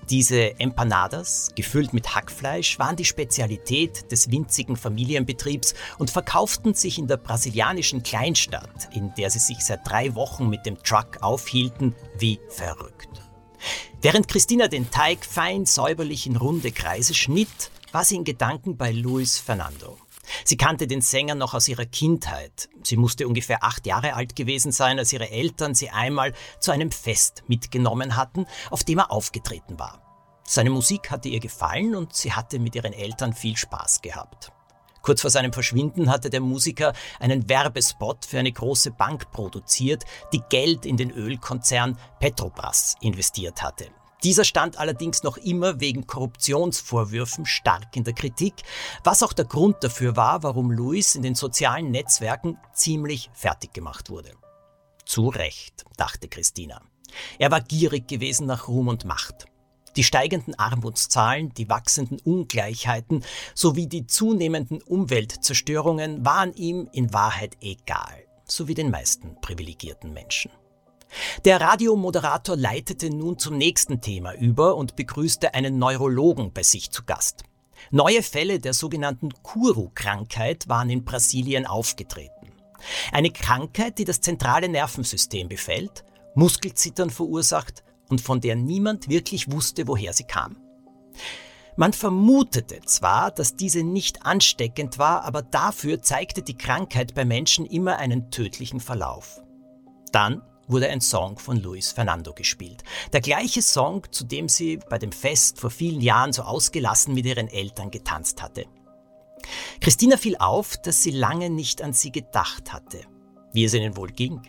[0.08, 7.06] Diese Empanadas, gefüllt mit Hackfleisch, waren die Spezialität des winzigen Familienbetriebs und verkauften sich in
[7.06, 12.40] der brasilianischen Kleinstadt, in der sie sich seit drei Wochen mit dem Truck aufhielten, wie
[12.48, 13.25] verrückt.
[14.06, 18.92] Während Christina den Teig fein säuberlich in runde Kreise schnitt, war sie in Gedanken bei
[18.92, 19.98] Luis Fernando.
[20.44, 22.68] Sie kannte den Sänger noch aus ihrer Kindheit.
[22.84, 26.92] Sie musste ungefähr acht Jahre alt gewesen sein, als ihre Eltern sie einmal zu einem
[26.92, 30.00] Fest mitgenommen hatten, auf dem er aufgetreten war.
[30.44, 34.52] Seine Musik hatte ihr gefallen und sie hatte mit ihren Eltern viel Spaß gehabt.
[35.06, 40.42] Kurz vor seinem Verschwinden hatte der Musiker einen Werbespot für eine große Bank produziert, die
[40.48, 43.86] Geld in den Ölkonzern Petrobras investiert hatte.
[44.24, 48.54] Dieser stand allerdings noch immer wegen Korruptionsvorwürfen stark in der Kritik,
[49.04, 54.10] was auch der Grund dafür war, warum Luis in den sozialen Netzwerken ziemlich fertig gemacht
[54.10, 54.32] wurde.
[55.04, 56.82] Zu Recht, dachte Christina.
[57.38, 59.46] Er war gierig gewesen nach Ruhm und Macht.
[59.96, 68.24] Die steigenden Armutszahlen, die wachsenden Ungleichheiten sowie die zunehmenden Umweltzerstörungen waren ihm in Wahrheit egal,
[68.44, 70.50] so wie den meisten privilegierten Menschen.
[71.44, 77.04] Der Radiomoderator leitete nun zum nächsten Thema über und begrüßte einen Neurologen bei sich zu
[77.04, 77.44] Gast.
[77.90, 82.52] Neue Fälle der sogenannten Kuru-Krankheit waren in Brasilien aufgetreten.
[83.12, 86.04] Eine Krankheit, die das zentrale Nervensystem befällt,
[86.34, 90.56] Muskelzittern verursacht und von der niemand wirklich wusste, woher sie kam.
[91.76, 97.66] Man vermutete zwar, dass diese nicht ansteckend war, aber dafür zeigte die Krankheit bei Menschen
[97.66, 99.42] immer einen tödlichen Verlauf.
[100.10, 102.82] Dann wurde ein Song von Luis Fernando gespielt.
[103.12, 107.26] Der gleiche Song, zu dem sie bei dem Fest vor vielen Jahren so ausgelassen mit
[107.26, 108.64] ihren Eltern getanzt hatte.
[109.80, 113.00] Christina fiel auf, dass sie lange nicht an sie gedacht hatte,
[113.52, 114.40] wie es ihnen wohl ging.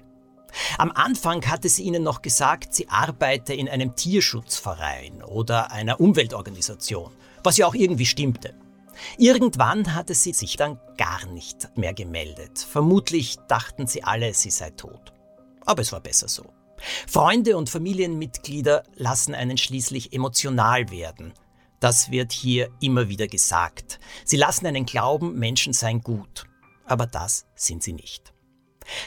[0.77, 7.11] Am Anfang hatte sie ihnen noch gesagt, sie arbeite in einem Tierschutzverein oder einer Umweltorganisation,
[7.43, 8.55] was ja auch irgendwie stimmte.
[9.17, 12.59] Irgendwann hatte sie sich dann gar nicht mehr gemeldet.
[12.59, 15.13] Vermutlich dachten sie alle, sie sei tot.
[15.65, 16.45] Aber es war besser so.
[17.07, 21.33] Freunde und Familienmitglieder lassen einen schließlich emotional werden.
[21.79, 23.99] Das wird hier immer wieder gesagt.
[24.25, 26.45] Sie lassen einen glauben, Menschen seien gut.
[26.85, 28.33] Aber das sind sie nicht.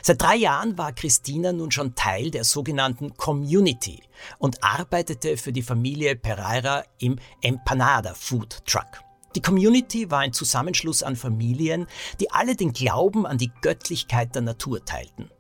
[0.03, 4.03] Seit drei Jahren war Christina nun schon Teil der sogenannten Community
[4.39, 9.03] und arbeitete für die Familie Pereira im Empanada Food Truck.
[9.35, 11.87] Die Community war ein Zusammenschluss an Familien,
[12.19, 15.31] die alle den Glauben an die Göttlichkeit der Natur teilten.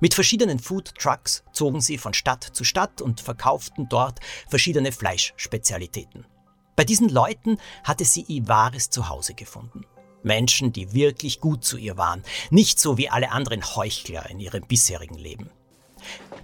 [0.00, 6.26] Mit verschiedenen Food Trucks zogen sie von Stadt zu Stadt und verkauften dort verschiedene Fleischspezialitäten.
[6.74, 9.86] Bei diesen Leuten hatte sie ihr wahres Zuhause gefunden.
[10.26, 14.66] Menschen, die wirklich gut zu ihr waren, nicht so wie alle anderen Heuchler in ihrem
[14.66, 15.48] bisherigen Leben.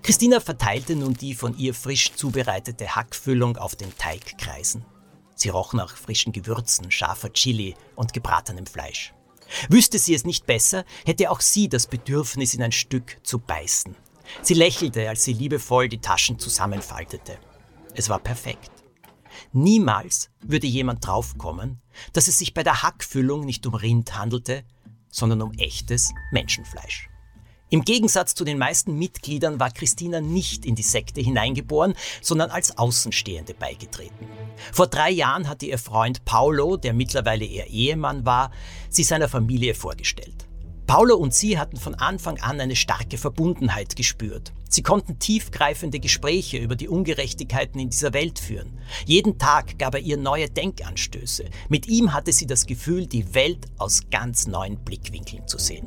[0.03, 4.85] Christina verteilte nun die von ihr frisch zubereitete Hackfüllung auf den Teigkreisen.
[5.35, 9.13] Sie roch nach frischen Gewürzen, scharfer Chili und gebratenem Fleisch.
[9.69, 13.95] Wüsste sie es nicht besser, hätte auch sie das Bedürfnis, in ein Stück zu beißen.
[14.41, 17.39] Sie lächelte, als sie liebevoll die Taschen zusammenfaltete.
[17.95, 18.71] Es war perfekt.
[19.53, 21.82] Niemals würde jemand draufkommen,
[22.13, 24.65] dass es sich bei der Hackfüllung nicht um Rind handelte,
[25.11, 27.09] sondern um echtes Menschenfleisch.
[27.73, 32.77] Im Gegensatz zu den meisten Mitgliedern war Christina nicht in die Sekte hineingeboren, sondern als
[32.77, 34.29] Außenstehende beigetreten.
[34.73, 38.51] Vor drei Jahren hatte ihr Freund Paolo, der mittlerweile ihr Ehemann war,
[38.91, 40.47] sie seiner Familie vorgestellt.
[40.87, 44.53] Paolo und sie hatten von Anfang an eine starke Verbundenheit gespürt.
[44.69, 48.79] Sie konnten tiefgreifende Gespräche über die Ungerechtigkeiten in dieser Welt führen.
[49.07, 51.45] Jeden Tag gab er ihr neue Denkanstöße.
[51.69, 55.87] Mit ihm hatte sie das Gefühl, die Welt aus ganz neuen Blickwinkeln zu sehen.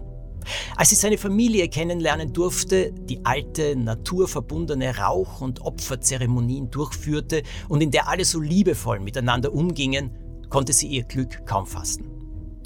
[0.76, 7.92] Als sie seine Familie kennenlernen durfte, die alte, naturverbundene Rauch- und Opferzeremonien durchführte und in
[7.92, 10.12] der alle so liebevoll miteinander umgingen,
[10.50, 12.15] konnte sie ihr Glück kaum fassen.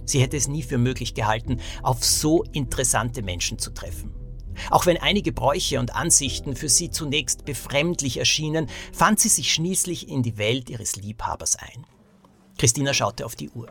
[0.09, 4.11] Sie hätte es nie für möglich gehalten, auf so interessante Menschen zu treffen.
[4.71, 10.09] Auch wenn einige Bräuche und Ansichten für sie zunächst befremdlich erschienen, fand sie sich schließlich
[10.09, 11.85] in die Welt ihres Liebhabers ein.
[12.57, 13.69] Christina schaute auf die Uhr.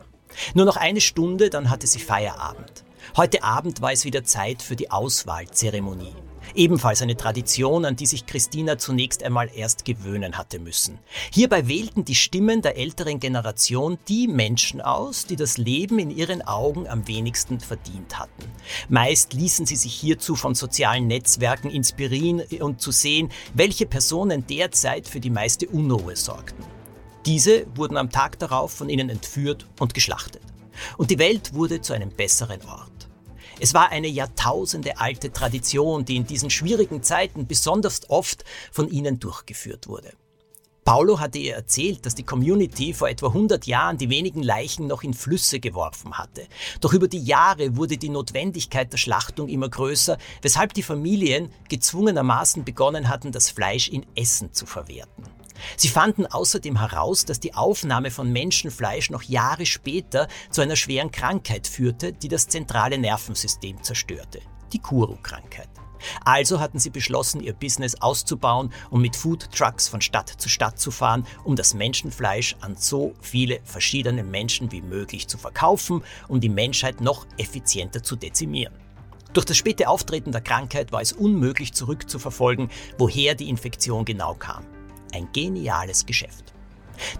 [0.53, 2.85] Nur noch eine Stunde, dann hatte sie Feierabend.
[3.17, 6.15] Heute Abend war es wieder Zeit für die Auswahlzeremonie.
[6.55, 10.99] Ebenfalls eine Tradition, an die sich Christina zunächst einmal erst gewöhnen hatte müssen.
[11.31, 16.41] Hierbei wählten die Stimmen der älteren Generation die Menschen aus, die das Leben in ihren
[16.41, 18.43] Augen am wenigsten verdient hatten.
[18.89, 25.07] Meist ließen sie sich hierzu von sozialen Netzwerken inspirieren und zu sehen, welche Personen derzeit
[25.07, 26.63] für die meiste Unruhe sorgten.
[27.25, 30.41] Diese wurden am Tag darauf von ihnen entführt und geschlachtet.
[30.97, 32.98] Und die Welt wurde zu einem besseren Ort.
[33.61, 39.87] Es war eine jahrtausendealte Tradition, die in diesen schwierigen Zeiten besonders oft von ihnen durchgeführt
[39.87, 40.13] wurde.
[40.85, 45.03] Paulo hatte ihr erzählt, dass die Community vor etwa 100 Jahren die wenigen Leichen noch
[45.03, 46.47] in Flüsse geworfen hatte.
[46.79, 52.63] Doch über die Jahre wurde die Notwendigkeit der Schlachtung immer größer, weshalb die Familien gezwungenermaßen
[52.63, 55.38] begonnen hatten, das Fleisch in Essen zu verwerten.
[55.77, 61.11] Sie fanden außerdem heraus, dass die Aufnahme von Menschenfleisch noch Jahre später zu einer schweren
[61.11, 64.39] Krankheit führte, die das zentrale Nervensystem zerstörte,
[64.73, 65.69] die Kuru-Krankheit.
[66.23, 70.79] Also hatten sie beschlossen, ihr Business auszubauen und mit Food Trucks von Stadt zu Stadt
[70.79, 76.39] zu fahren, um das Menschenfleisch an so viele verschiedene Menschen wie möglich zu verkaufen, um
[76.39, 78.73] die Menschheit noch effizienter zu dezimieren.
[79.33, 84.65] Durch das späte Auftreten der Krankheit war es unmöglich zurückzuverfolgen, woher die Infektion genau kam.
[85.13, 86.53] Ein geniales Geschäft.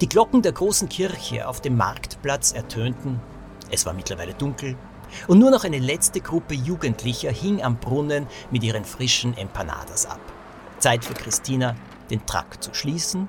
[0.02, 3.20] Die Glocken der großen Kirche auf dem Marktplatz ertönten.
[3.72, 4.76] Es war mittlerweile dunkel.
[5.28, 10.20] Und nur noch eine letzte Gruppe Jugendlicher hing am Brunnen mit ihren frischen Empanadas ab.
[10.80, 11.76] Zeit für Christina,
[12.10, 13.28] den Truck zu schließen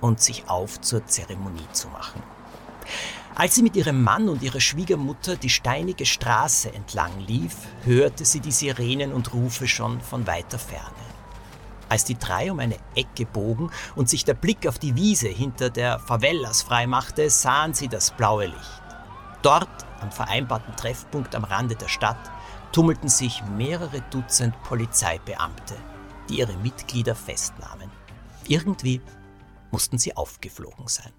[0.00, 2.22] und sich auf zur Zeremonie zu machen.
[3.34, 8.40] Als sie mit ihrem Mann und ihrer Schwiegermutter die steinige Straße entlang lief, hörte sie
[8.40, 10.99] die Sirenen und Rufe schon von weiter Ferne.
[11.90, 15.70] Als die drei um eine Ecke bogen und sich der Blick auf die Wiese hinter
[15.70, 18.82] der Favelas freimachte, sahen sie das blaue Licht.
[19.42, 19.68] Dort,
[20.00, 22.30] am vereinbarten Treffpunkt am Rande der Stadt,
[22.70, 25.74] tummelten sich mehrere Dutzend Polizeibeamte,
[26.28, 27.90] die ihre Mitglieder festnahmen.
[28.46, 29.00] Irgendwie
[29.72, 31.12] mussten sie aufgeflogen sein.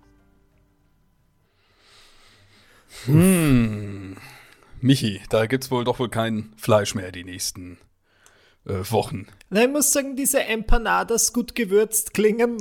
[3.05, 4.15] Hm.
[4.79, 7.77] Michi, da gibt's wohl doch wohl kein Fleisch mehr die nächsten
[8.63, 9.28] Wochen.
[9.50, 12.58] Na, ich muss sagen, diese Empanadas gut gewürzt klingen.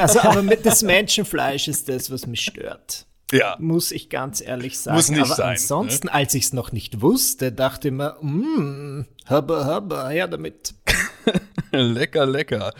[0.00, 3.06] Also, aber mit das Menschenfleisch ist das, was mich stört.
[3.32, 3.56] Ja.
[3.58, 4.96] Muss ich ganz ehrlich sagen.
[4.96, 9.06] Muss nicht aber sein, ansonsten, als ich es noch nicht wusste, dachte ich mir, mmm,
[9.26, 10.74] habba, habba, her damit.
[11.72, 12.72] lecker, lecker.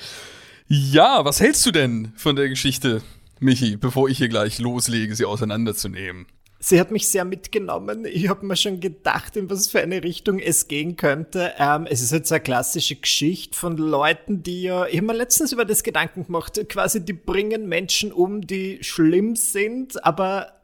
[0.69, 3.03] Ja, was hältst du denn von der Geschichte,
[3.41, 6.27] Michi, bevor ich hier gleich loslege, sie auseinanderzunehmen?
[6.69, 8.07] Sie hat mich sehr mitgenommen.
[8.07, 11.53] Ich habe mir schon gedacht, in was für eine Richtung es gehen könnte.
[11.61, 15.53] Ähm, es ist jetzt eine klassische Geschichte von Leuten, die ja, ich habe mir letztens
[15.53, 20.56] über das Gedanken gemacht, quasi die bringen Menschen um, die schlimm sind, aber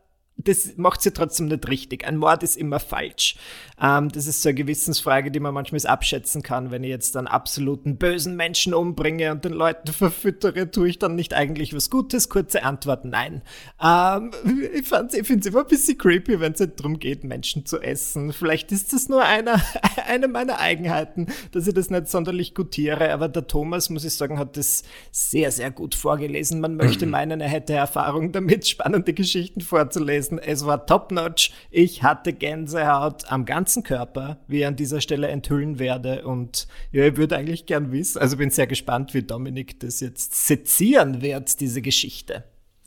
[0.45, 2.07] das macht sie trotzdem nicht richtig.
[2.07, 3.37] Ein Mord ist immer falsch.
[3.81, 6.71] Ähm, das ist so eine Gewissensfrage, die man manchmal abschätzen kann.
[6.71, 11.17] Wenn ich jetzt einen absoluten bösen Menschen umbringe und den Leuten verfüttere, tue ich dann
[11.17, 12.29] nicht eigentlich was Gutes?
[12.29, 13.43] Kurze Antwort, nein.
[13.83, 14.31] Ähm,
[14.73, 17.81] ich, ich finde es immer ein bisschen creepy, wenn es halt darum geht, Menschen zu
[17.81, 18.33] essen.
[18.33, 19.61] Vielleicht ist das nur einer,
[20.07, 23.13] eine meiner Eigenheiten, dass ich das nicht sonderlich gutiere.
[23.13, 26.61] Aber der Thomas, muss ich sagen, hat das sehr, sehr gut vorgelesen.
[26.61, 30.32] Man möchte meinen, er hätte Erfahrung damit, spannende Geschichten vorzulesen.
[30.39, 31.53] Es war top-notch.
[31.71, 36.25] Ich hatte Gänsehaut am ganzen Körper, wie ich an dieser Stelle enthüllen werde.
[36.25, 40.47] Und ja, ich würde eigentlich gern wissen, also bin sehr gespannt, wie Dominik das jetzt
[40.47, 42.45] sezieren wird, diese Geschichte.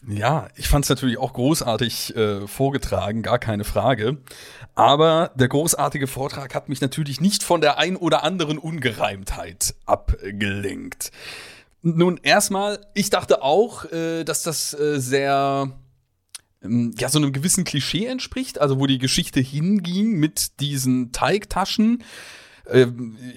[0.07, 4.17] Ja, ich fand es natürlich auch großartig äh, vorgetragen, gar keine Frage.
[4.75, 11.11] Aber der großartige Vortrag hat mich natürlich nicht von der ein oder anderen Ungereimtheit abgelenkt.
[11.81, 15.71] Nun, erstmal, ich dachte auch, äh, dass das äh, sehr
[16.97, 22.03] ja, so einem gewissen Klischee entspricht, also wo die Geschichte hinging mit diesen Teigtaschen.
[22.65, 22.87] Äh,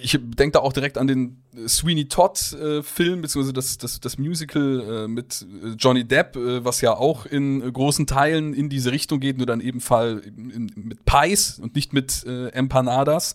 [0.00, 5.04] ich denke da auch direkt an den Sweeney Todd-Film, äh, beziehungsweise das, das, das Musical
[5.04, 9.38] äh, mit äh, Johnny Depp, was ja auch in großen Teilen in diese Richtung geht,
[9.38, 13.34] nur dann ebenfalls mit Pies und nicht mit Empanadas.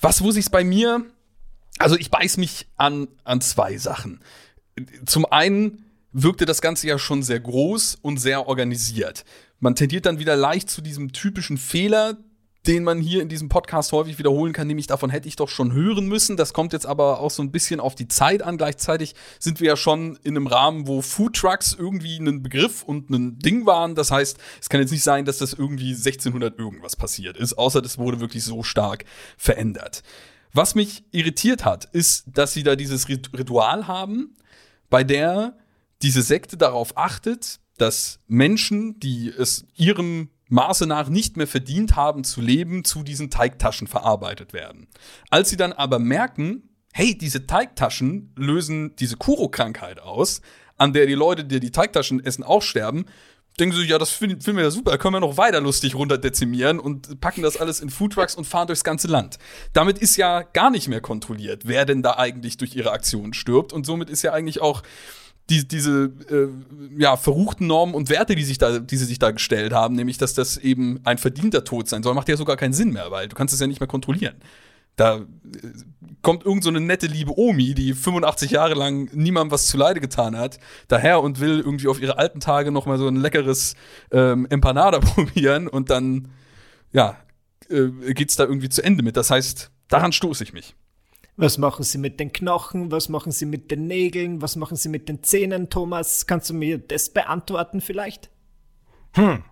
[0.00, 1.04] Was, wo sich's bei mir
[1.78, 4.20] also ich beiß mich an, an zwei Sachen.
[5.04, 9.24] Zum einen wirkte das Ganze ja schon sehr groß und sehr organisiert.
[9.60, 12.18] Man tendiert dann wieder leicht zu diesem typischen Fehler,
[12.66, 15.72] den man hier in diesem Podcast häufig wiederholen kann, nämlich davon hätte ich doch schon
[15.72, 16.36] hören müssen.
[16.36, 18.56] Das kommt jetzt aber auch so ein bisschen auf die Zeit an.
[18.56, 23.10] Gleichzeitig sind wir ja schon in einem Rahmen, wo Food Trucks irgendwie ein Begriff und
[23.10, 23.96] ein Ding waren.
[23.96, 27.82] Das heißt, es kann jetzt nicht sein, dass das irgendwie 1600 irgendwas passiert ist, außer
[27.82, 29.04] das wurde wirklich so stark
[29.36, 30.04] verändert.
[30.52, 34.36] Was mich irritiert hat, ist, dass sie da dieses Ritual haben,
[34.88, 35.56] bei der
[36.02, 42.24] diese Sekte darauf achtet, dass Menschen, die es ihrem Maße nach nicht mehr verdient haben
[42.24, 44.88] zu leben, zu diesen Teigtaschen verarbeitet werden.
[45.30, 50.42] Als sie dann aber merken, hey, diese Teigtaschen lösen diese Kuro-Krankheit aus,
[50.76, 53.06] an der die Leute, die die Teigtaschen essen, auch sterben,
[53.58, 56.78] denken sie, ja, das finden find wir ja super, können wir noch weiter lustig runterdezimieren
[56.78, 59.38] und packen das alles in Foodtrucks und fahren durchs ganze Land.
[59.72, 63.72] Damit ist ja gar nicht mehr kontrolliert, wer denn da eigentlich durch ihre Aktion stirbt
[63.72, 64.82] und somit ist ja eigentlich auch
[65.50, 66.48] die, diese äh,
[67.00, 70.18] ja, verruchten Normen und Werte, die, sich da, die sie sich da gestellt haben, nämlich
[70.18, 73.28] dass das eben ein verdienter Tod sein soll, macht ja sogar keinen Sinn mehr, weil
[73.28, 74.36] du kannst es ja nicht mehr kontrollieren.
[74.96, 75.22] Da äh,
[76.22, 80.36] kommt irgend so eine nette liebe Omi, die 85 Jahre lang niemandem was zuleide getan
[80.36, 83.74] hat, daher und will irgendwie auf ihre alten Tage noch mal so ein leckeres
[84.12, 86.28] ähm, Empanada probieren und dann,
[86.92, 87.16] ja,
[87.68, 89.16] äh, geht's da irgendwie zu Ende mit.
[89.16, 90.76] Das heißt, daran stoße ich mich.
[91.36, 92.90] Was machen Sie mit den Knochen?
[92.90, 94.42] Was machen Sie mit den Nägeln?
[94.42, 96.26] Was machen Sie mit den Zähnen, Thomas?
[96.26, 98.30] Kannst du mir das beantworten vielleicht?
[99.14, 99.42] Hm.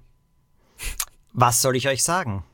[1.33, 2.45] Was soll ich euch sagen?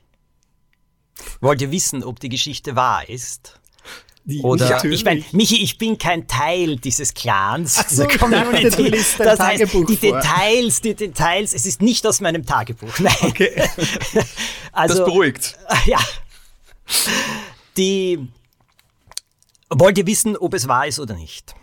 [1.41, 3.59] Wollt ihr wissen, ob die Geschichte wahr ist?
[4.25, 8.91] Die, Oder ich meine, Michi, ich bin kein Teil dieses Clans, Ach so, Community.
[8.91, 10.21] Dachte, das heißt, Tagebuch die vor.
[10.21, 12.93] Details, die Details, es ist nicht aus meinem Tagebuch.
[12.99, 13.15] Nein.
[13.21, 13.63] Okay.
[14.73, 15.57] also, das beruhigt.
[15.87, 16.01] Ja.
[17.77, 18.29] Die
[19.71, 21.55] wollt ihr wissen, ob es wahr ist oder nicht?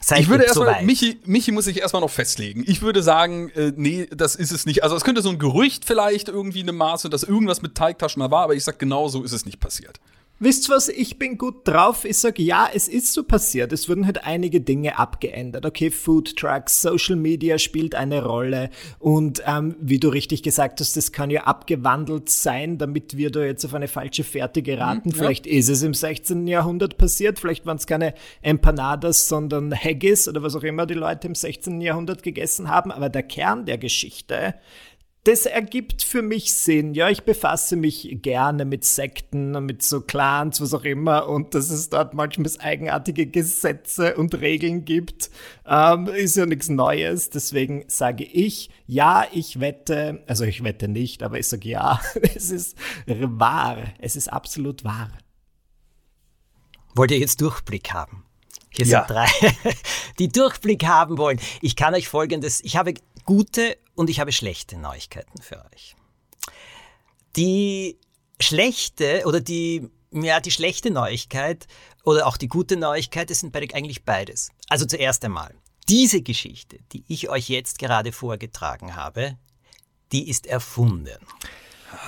[0.00, 2.64] Seid ich würde erstmal, so Michi, Michi muss sich erstmal noch festlegen.
[2.66, 4.82] Ich würde sagen, äh, nee, das ist es nicht.
[4.82, 8.18] Also es könnte so ein Gerücht vielleicht irgendwie in einem Maße, dass irgendwas mit Teigtaschen
[8.18, 10.00] mal war, aber ich sag genau so ist es nicht passiert
[10.42, 12.04] wisst was, ich bin gut drauf.
[12.04, 13.72] Ich sag, ja, es ist so passiert.
[13.72, 15.64] Es wurden halt einige Dinge abgeändert.
[15.64, 18.70] Okay, Food Trucks, Social Media spielt eine Rolle.
[18.98, 23.40] Und ähm, wie du richtig gesagt hast, das kann ja abgewandelt sein, damit wir da
[23.40, 25.10] jetzt auf eine falsche Fährte geraten.
[25.10, 25.52] Mhm, vielleicht ja.
[25.52, 26.46] ist es im 16.
[26.46, 27.38] Jahrhundert passiert.
[27.38, 31.80] Vielleicht waren es keine Empanadas, sondern Haggis oder was auch immer die Leute im 16.
[31.80, 32.90] Jahrhundert gegessen haben.
[32.90, 34.54] Aber der Kern der Geschichte,
[35.24, 36.94] das ergibt für mich Sinn.
[36.94, 41.70] Ja, ich befasse mich gerne mit Sekten, mit so Clans, was auch immer, und dass
[41.70, 45.30] es dort manchmal eigenartige Gesetze und Regeln gibt,
[45.64, 47.30] ähm, ist ja nichts Neues.
[47.30, 52.00] Deswegen sage ich, ja, ich wette, also ich wette nicht, aber ich sage ja,
[52.34, 53.78] es ist wahr.
[53.98, 55.10] Es ist absolut wahr.
[56.96, 58.24] Wollt ihr jetzt Durchblick haben?
[58.70, 59.04] Hier sind ja.
[59.04, 59.28] drei,
[60.18, 61.38] die Durchblick haben wollen.
[61.60, 65.96] Ich kann euch folgendes, ich habe gute und ich habe schlechte Neuigkeiten für euch.
[67.36, 67.98] Die
[68.40, 71.66] schlechte oder die, ja, die schlechte Neuigkeit
[72.04, 74.50] oder auch die gute Neuigkeit, das sind eigentlich beides.
[74.68, 75.54] Also zuerst einmal,
[75.88, 79.38] diese Geschichte, die ich euch jetzt gerade vorgetragen habe,
[80.12, 81.18] die ist erfunden.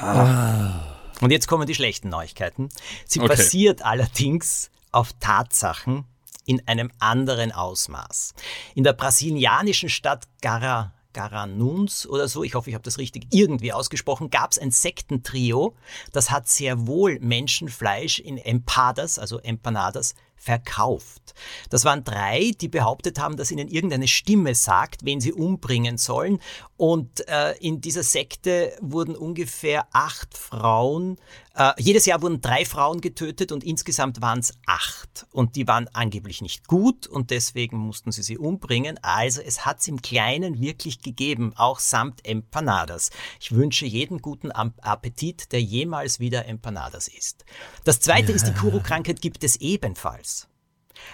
[0.01, 0.97] Ah.
[1.21, 2.69] Und jetzt kommen die schlechten Neuigkeiten.
[3.07, 3.29] Sie okay.
[3.29, 6.05] basiert allerdings auf Tatsachen
[6.47, 8.35] in einem anderen Ausmaß.
[8.75, 13.73] In der brasilianischen Stadt Gara Garanuns oder so, ich hoffe, ich habe das richtig irgendwie
[13.73, 15.75] ausgesprochen, gab es ein Sektentrio,
[16.13, 20.15] das hat sehr wohl Menschenfleisch in Empadas, also Empanadas,
[20.45, 21.35] verkauft.
[21.71, 26.39] Das waren drei, die behauptet haben, dass ihnen irgendeine Stimme sagt, wen sie umbringen sollen.
[26.77, 31.17] Und äh, in dieser Sekte wurden ungefähr acht Frauen,
[31.57, 35.27] äh, jedes Jahr wurden drei Frauen getötet und insgesamt waren es acht.
[35.31, 38.99] Und die waren angeblich nicht gut und deswegen mussten sie sie umbringen.
[39.03, 43.11] Also es hat es im Kleinen wirklich gegeben, auch samt Empanadas.
[43.41, 47.45] Ich wünsche jeden guten Appetit, der jemals wieder Empanadas isst.
[47.85, 48.37] Das zweite ja.
[48.37, 50.34] ist, die Kuro-Krankheit gibt es ebenfalls.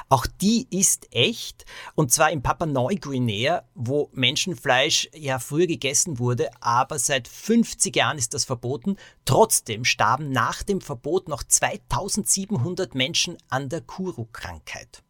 [0.08, 1.64] Auch die ist echt
[1.94, 8.18] und zwar in Papua Neuguinea, wo Menschenfleisch ja früher gegessen wurde, aber seit 50 Jahren
[8.18, 8.96] ist das verboten.
[9.24, 15.02] Trotzdem starben nach dem Verbot noch 2700 Menschen an der Kuru-Krankheit.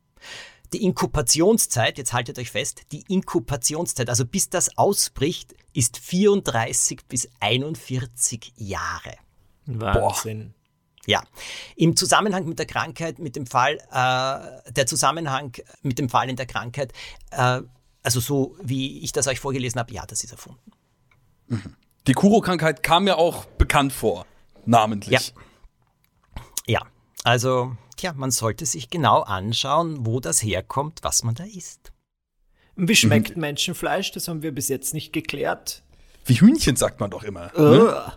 [0.72, 7.28] Die Inkubationszeit, jetzt haltet euch fest, die Inkubationszeit, also bis das ausbricht, ist 34 bis
[7.40, 9.14] 41 Jahre.
[9.66, 10.54] Wahnsinn.
[10.54, 10.59] Boah.
[11.10, 11.24] Ja,
[11.74, 16.36] im Zusammenhang mit der Krankheit, mit dem Fall, äh, der Zusammenhang mit dem Fall in
[16.36, 16.92] der Krankheit,
[17.32, 17.62] äh,
[18.04, 20.70] also so wie ich das euch vorgelesen habe, ja, das ist erfunden.
[21.48, 21.74] Mhm.
[22.06, 24.24] Die Kuro-Krankheit kam mir auch bekannt vor,
[24.66, 25.10] namentlich.
[25.10, 26.78] Ja.
[26.78, 26.86] ja,
[27.24, 31.90] also, tja, man sollte sich genau anschauen, wo das herkommt, was man da isst.
[32.76, 33.40] Wie schmeckt mhm.
[33.40, 34.12] Menschenfleisch?
[34.12, 35.82] Das haben wir bis jetzt nicht geklärt.
[36.24, 37.50] Wie Hühnchen sagt man doch immer.
[37.58, 37.62] Uh.
[37.62, 38.12] Ne?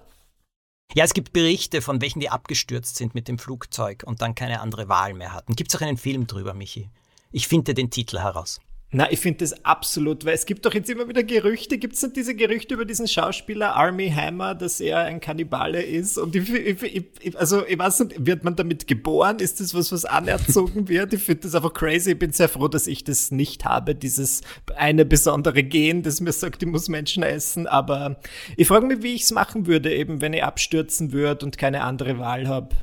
[0.95, 4.61] Ja, es gibt Berichte von welchen, die abgestürzt sind mit dem Flugzeug und dann keine
[4.61, 5.55] andere Wahl mehr hatten.
[5.55, 6.89] Gibt es auch einen Film drüber, Michi?
[7.31, 8.59] Ich finde den Titel heraus.
[8.95, 11.79] Na, ich finde das absolut, weil es gibt doch jetzt immer wieder Gerüchte.
[11.79, 16.19] Gibt es nicht diese Gerüchte über diesen Schauspieler Army Hammer, dass er ein Kannibale ist?
[16.19, 16.83] Und ich, ich,
[17.19, 19.39] ich, also ich weiß nicht, wird man damit geboren?
[19.39, 21.11] Ist das was, was anerzogen wird?
[21.11, 22.11] Ich finde das einfach crazy.
[22.11, 24.41] Ich bin sehr froh, dass ich das nicht habe, dieses
[24.75, 27.65] eine besondere Gen, das mir sagt, ich muss Menschen essen.
[27.65, 28.19] Aber
[28.57, 31.81] ich frage mich, wie ich es machen würde, eben wenn ich abstürzen würde und keine
[31.81, 32.75] andere Wahl habe.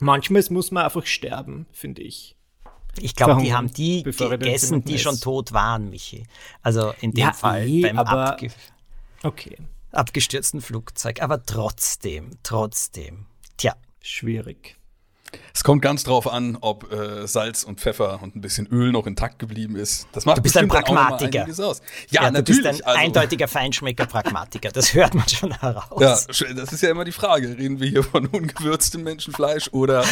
[0.00, 2.36] Manchmal muss man einfach sterben, finde ich.
[2.98, 6.26] Ich glaube, die haben die gegessen, die schon tot waren, Michi.
[6.62, 8.50] Also in dem ja, Fall eh, beim abge
[9.22, 9.56] okay.
[9.92, 11.22] abgestürzten Flugzeug.
[11.22, 13.26] Aber trotzdem, trotzdem.
[13.56, 13.76] Tja.
[14.00, 14.79] Schwierig.
[15.54, 19.06] Es kommt ganz drauf an, ob äh, Salz und Pfeffer und ein bisschen Öl noch
[19.06, 20.06] intakt geblieben ist.
[20.12, 21.46] Das macht du bist ein Pragmatiker.
[21.64, 21.82] Aus.
[22.10, 22.62] Ja, ja natürlich.
[22.62, 23.00] Du bist ein also.
[23.00, 24.70] eindeutiger Feinschmecker Pragmatiker.
[24.70, 26.26] Das hört man schon heraus.
[26.38, 27.48] Ja, das ist ja immer die Frage.
[27.58, 30.04] Reden wir hier von ungewürztem Menschenfleisch oder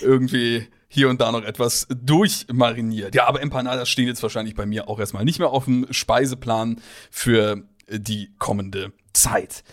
[0.00, 3.14] irgendwie hier und da noch etwas durchmariniert.
[3.14, 6.80] Ja, aber Empanadas stehen jetzt wahrscheinlich bei mir auch erstmal nicht mehr auf dem Speiseplan
[7.10, 9.64] für die kommende Zeit.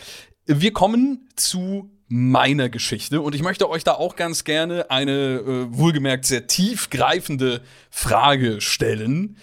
[0.46, 5.78] Wir kommen zu meiner Geschichte und ich möchte euch da auch ganz gerne eine äh,
[5.78, 9.38] wohlgemerkt sehr tiefgreifende Frage stellen.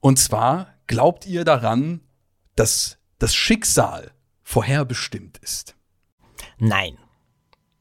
[0.00, 2.00] Und zwar, glaubt ihr daran,
[2.56, 5.76] dass das Schicksal vorherbestimmt ist?
[6.58, 6.98] Nein,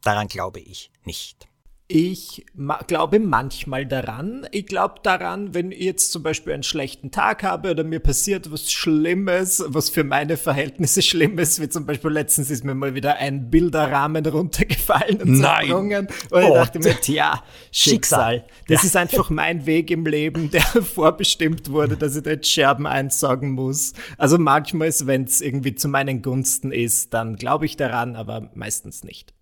[0.02, 1.49] daran glaube ich nicht.
[1.92, 4.46] Ich ma glaube manchmal daran.
[4.52, 8.52] Ich glaube daran, wenn ich jetzt zum Beispiel einen schlechten Tag habe oder mir passiert
[8.52, 13.16] was Schlimmes, was für meine Verhältnisse Schlimmes, wie zum Beispiel letztens ist mir mal wieder
[13.16, 16.08] ein Bilderrahmen runtergefallen und zersprungen.
[16.30, 18.46] Und ich dachte mir, tja, Schicksal.
[18.68, 18.88] Das ja.
[18.90, 20.62] ist einfach mein Weg im Leben, der
[20.94, 23.94] vorbestimmt wurde, dass ich da jetzt Scherben einsaugen muss.
[24.20, 29.04] Also manchmal, wenn es irgendwie zu meinen Gunsten ist, dann glaube ich daran, aber meistens
[29.04, 29.34] nicht.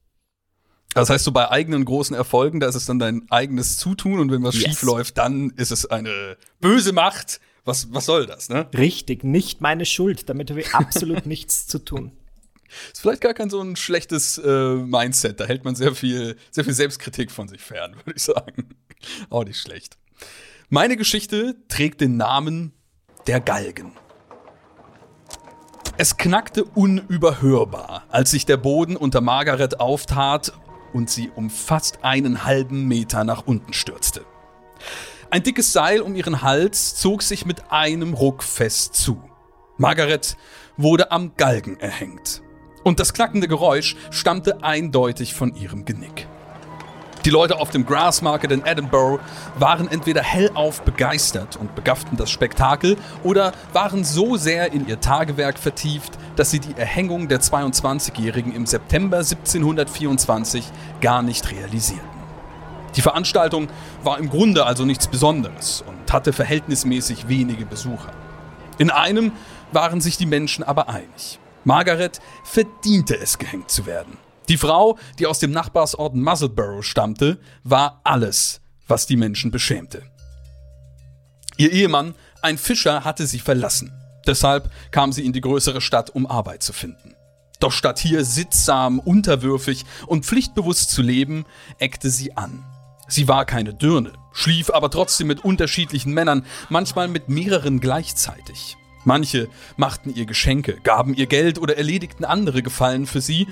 [0.93, 4.31] Das heißt, so bei eigenen großen Erfolgen, da ist es dann dein eigenes Zutun und
[4.31, 4.63] wenn was yes.
[4.63, 7.39] schief läuft, dann ist es eine böse Macht.
[7.65, 8.67] Was, was soll das, ne?
[8.75, 10.29] Richtig, nicht meine Schuld.
[10.29, 12.13] Damit habe ich absolut nichts zu tun.
[12.91, 15.39] Ist vielleicht gar kein so ein schlechtes äh, Mindset.
[15.39, 18.69] Da hält man sehr viel, sehr viel Selbstkritik von sich fern, würde ich sagen.
[19.29, 19.97] Auch nicht schlecht.
[20.69, 22.73] Meine Geschichte trägt den Namen
[23.27, 23.93] der Galgen.
[25.97, 30.53] Es knackte unüberhörbar, als sich der Boden unter Margaret auftat
[30.97, 34.25] und sie um fast einen halben Meter nach unten stürzte.
[35.29, 39.21] Ein dickes Seil um ihren Hals zog sich mit einem Ruck fest zu.
[39.77, 40.35] Margaret
[40.75, 42.41] wurde am Galgen erhängt.
[42.83, 46.27] Und das knackende Geräusch stammte eindeutig von ihrem Genick.
[47.25, 49.21] Die Leute auf dem Grass Market in Edinburgh
[49.57, 55.59] waren entweder hellauf begeistert und begafften das Spektakel oder waren so sehr in ihr Tagewerk
[55.59, 60.63] vertieft, dass sie die Erhängung der 22-Jährigen im September 1724
[61.01, 62.07] gar nicht realisierten.
[62.95, 63.67] Die Veranstaltung
[64.03, 68.11] war im Grunde also nichts Besonderes und hatte verhältnismäßig wenige Besucher.
[68.77, 69.33] In einem
[69.71, 71.39] waren sich die Menschen aber einig.
[71.63, 74.17] Margaret verdiente es, gehängt zu werden.
[74.49, 80.03] Die Frau, die aus dem Nachbarsort Musselborough stammte, war alles, was die Menschen beschämte.
[81.57, 83.91] Ihr Ehemann, ein Fischer, hatte sie verlassen.
[84.25, 87.15] Deshalb kam sie in die größere Stadt, um Arbeit zu finden.
[87.59, 91.45] Doch statt hier sittsam, unterwürfig und pflichtbewusst zu leben,
[91.79, 92.63] eckte sie an.
[93.07, 98.77] Sie war keine Dirne, schlief aber trotzdem mit unterschiedlichen Männern, manchmal mit mehreren gleichzeitig.
[99.05, 103.47] Manche machten ihr Geschenke, gaben ihr Geld oder erledigten andere Gefallen für sie.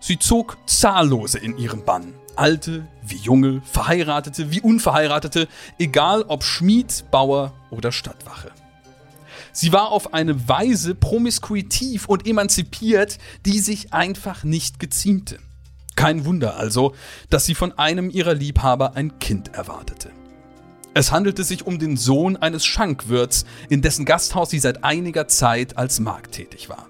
[0.00, 2.14] Sie zog Zahllose in ihren Bann.
[2.34, 5.46] Alte wie junge, Verheiratete wie Unverheiratete,
[5.78, 8.50] egal ob Schmied, Bauer oder Stadtwache.
[9.52, 15.38] Sie war auf eine Weise promiskuitiv und emanzipiert, die sich einfach nicht geziemte.
[15.96, 16.94] Kein Wunder also,
[17.28, 20.10] dass sie von einem ihrer Liebhaber ein Kind erwartete.
[20.94, 25.76] Es handelte sich um den Sohn eines Schankwirts, in dessen Gasthaus sie seit einiger Zeit
[25.76, 26.89] als Magd tätig war.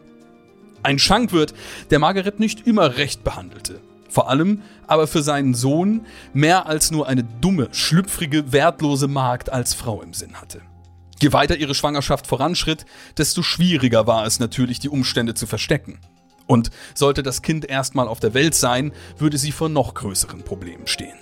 [0.83, 1.55] Ein Schankwirt,
[1.91, 3.81] der Margaret nicht immer recht behandelte.
[4.09, 9.75] Vor allem aber für seinen Sohn mehr als nur eine dumme, schlüpfrige, wertlose Magd als
[9.75, 10.63] Frau im Sinn hatte.
[11.21, 12.87] Je weiter ihre Schwangerschaft voranschritt,
[13.19, 15.99] desto schwieriger war es natürlich, die Umstände zu verstecken.
[16.47, 20.89] Und sollte das Kind erstmal auf der Welt sein, würde sie vor noch größeren Problemen
[20.89, 21.17] stehen.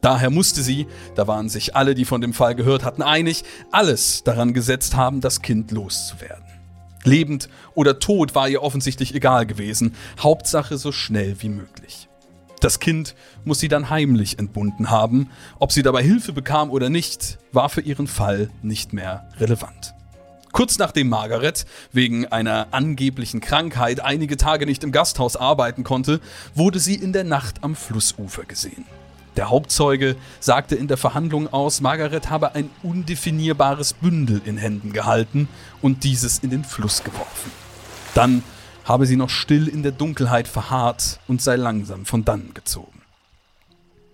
[0.00, 4.24] Daher musste sie, da waren sich alle, die von dem Fall gehört hatten, einig, alles
[4.24, 6.61] daran gesetzt haben, das Kind loszuwerden.
[7.04, 12.08] Lebend oder tot war ihr offensichtlich egal gewesen, Hauptsache so schnell wie möglich.
[12.60, 15.30] Das Kind muss sie dann heimlich entbunden haben.
[15.58, 19.94] Ob sie dabei Hilfe bekam oder nicht, war für ihren Fall nicht mehr relevant.
[20.52, 26.20] Kurz nachdem Margaret wegen einer angeblichen Krankheit einige Tage nicht im Gasthaus arbeiten konnte,
[26.54, 28.84] wurde sie in der Nacht am Flussufer gesehen.
[29.36, 35.48] Der Hauptzeuge sagte in der Verhandlung aus, Margaret habe ein undefinierbares Bündel in Händen gehalten
[35.80, 37.50] und dieses in den Fluss geworfen.
[38.14, 38.42] Dann
[38.84, 43.00] habe sie noch still in der Dunkelheit verharrt und sei langsam von dannen gezogen.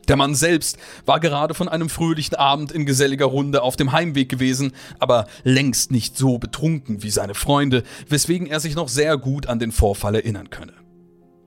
[0.07, 4.31] Der Mann selbst war gerade von einem fröhlichen Abend in geselliger Runde auf dem Heimweg
[4.31, 9.49] gewesen, aber längst nicht so betrunken wie seine Freunde, weswegen er sich noch sehr gut
[9.49, 10.73] an den Vorfall erinnern könne.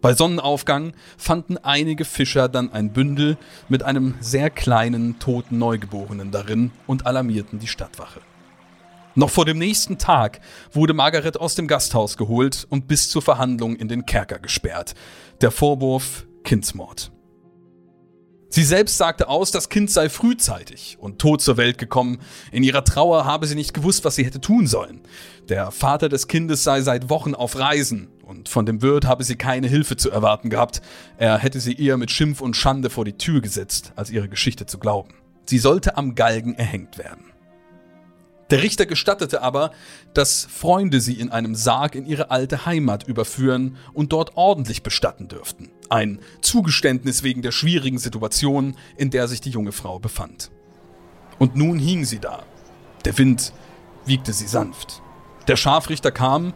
[0.02, 3.38] Bei Sonnenaufgang fanden einige Fischer dann ein Bündel
[3.70, 8.20] mit einem sehr kleinen toten Neugeborenen darin und alarmierten die Stadtwache.
[9.14, 10.40] Noch vor dem nächsten Tag
[10.72, 14.96] wurde Margaret aus dem Gasthaus geholt und bis zur Verhandlung in den Kerker gesperrt.
[15.42, 17.12] Der Vorwurf Kindsmord.
[18.54, 22.20] Sie selbst sagte aus, das Kind sei frühzeitig und tot zur Welt gekommen.
[22.52, 25.02] In ihrer Trauer habe sie nicht gewusst, was sie hätte tun sollen.
[25.48, 29.36] Der Vater des Kindes sei seit Wochen auf Reisen und von dem Wirt habe sie
[29.36, 30.82] keine Hilfe zu erwarten gehabt.
[31.18, 34.66] Er hätte sie eher mit Schimpf und Schande vor die Tür gesetzt, als ihre Geschichte
[34.66, 35.14] zu glauben.
[35.46, 37.26] Sie sollte am Galgen erhängt werden.
[38.52, 39.72] Der Richter gestattete aber,
[40.14, 45.28] dass Freunde sie in einem Sarg in ihre alte Heimat überführen und dort ordentlich bestatten
[45.28, 45.70] dürften.
[45.90, 50.52] Ein Zugeständnis wegen der schwierigen Situation, in der sich die junge Frau befand.
[51.38, 52.44] Und nun hing sie da.
[53.04, 53.52] Der Wind
[54.06, 55.02] wiegte sie sanft.
[55.48, 56.54] Der Scharfrichter kam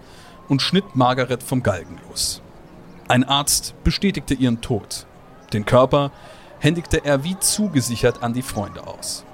[0.48, 2.42] und schnitt Margaret vom Galgen los.
[3.08, 5.06] Ein Arzt bestätigte ihren Tod.
[5.54, 6.12] Den Körper
[6.60, 9.26] händigte er wie zugesichert an die Freunde aus.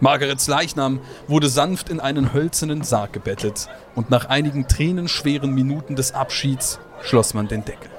[0.00, 6.12] Margarets Leichnam wurde sanft in einen hölzernen Sarg gebettet und nach einigen tränenschweren Minuten des
[6.12, 7.90] Abschieds schloss man den Deckel.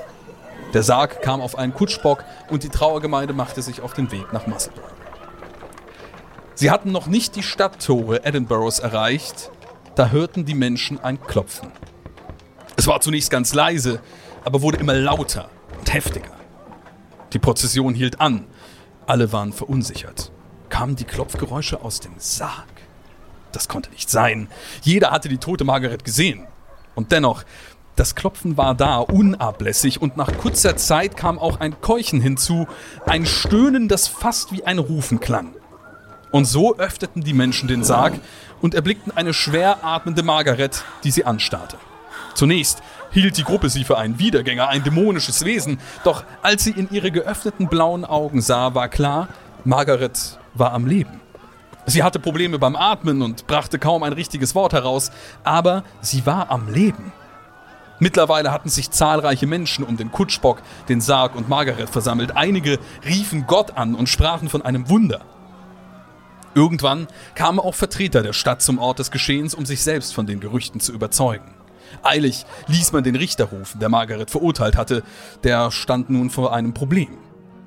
[0.74, 4.48] Der Sarg kam auf einen Kutschbock und die Trauergemeinde machte sich auf den Weg nach
[4.48, 4.88] Musselburgh.
[6.56, 9.52] Sie hatten noch nicht die Stadttore Edinburghs erreicht,
[9.96, 11.72] da hörten die Menschen ein Klopfen.
[12.90, 14.02] War zunächst ganz leise,
[14.44, 16.36] aber wurde immer lauter und heftiger.
[17.32, 18.46] Die Prozession hielt an,
[19.08, 20.32] alle waren verunsichert
[20.70, 22.68] kamen die Klopfgeräusche aus dem Sarg.
[23.52, 24.48] Das konnte nicht sein.
[24.82, 26.46] Jeder hatte die tote Margaret gesehen.
[26.96, 27.44] Und dennoch,
[27.96, 32.68] das Klopfen war da, unablässig, und nach kurzer Zeit kam auch ein Keuchen hinzu,
[33.06, 35.54] ein Stöhnen, das fast wie ein Rufen klang.
[36.32, 38.14] Und so öffneten die Menschen den Sarg
[38.62, 41.78] und erblickten eine schwer atmende Margaret, die sie anstarrte.
[42.40, 42.82] Zunächst
[43.12, 47.12] hielt die Gruppe sie für einen Wiedergänger, ein dämonisches Wesen, doch als sie in ihre
[47.12, 49.28] geöffneten blauen Augen sah, war klar,
[49.66, 51.20] Margaret war am Leben.
[51.86, 55.12] Sie hatte Probleme beim Atmen und brachte kaum ein richtiges Wort heraus,
[55.44, 57.12] aber sie war am Leben.
[58.00, 62.38] Mittlerweile hatten sich zahlreiche Menschen um den Kutschbock, den Sarg und Margaret versammelt.
[62.38, 65.20] Einige riefen Gott an und sprachen von einem Wunder.
[66.56, 70.40] Irgendwann kamen auch Vertreter der Stadt zum Ort des Geschehens, um sich selbst von den
[70.40, 71.59] Gerüchten zu überzeugen.
[72.04, 75.04] Eilig ließ man den Richter rufen, der Margaret verurteilt hatte.
[75.44, 77.18] Der stand nun vor einem Problem.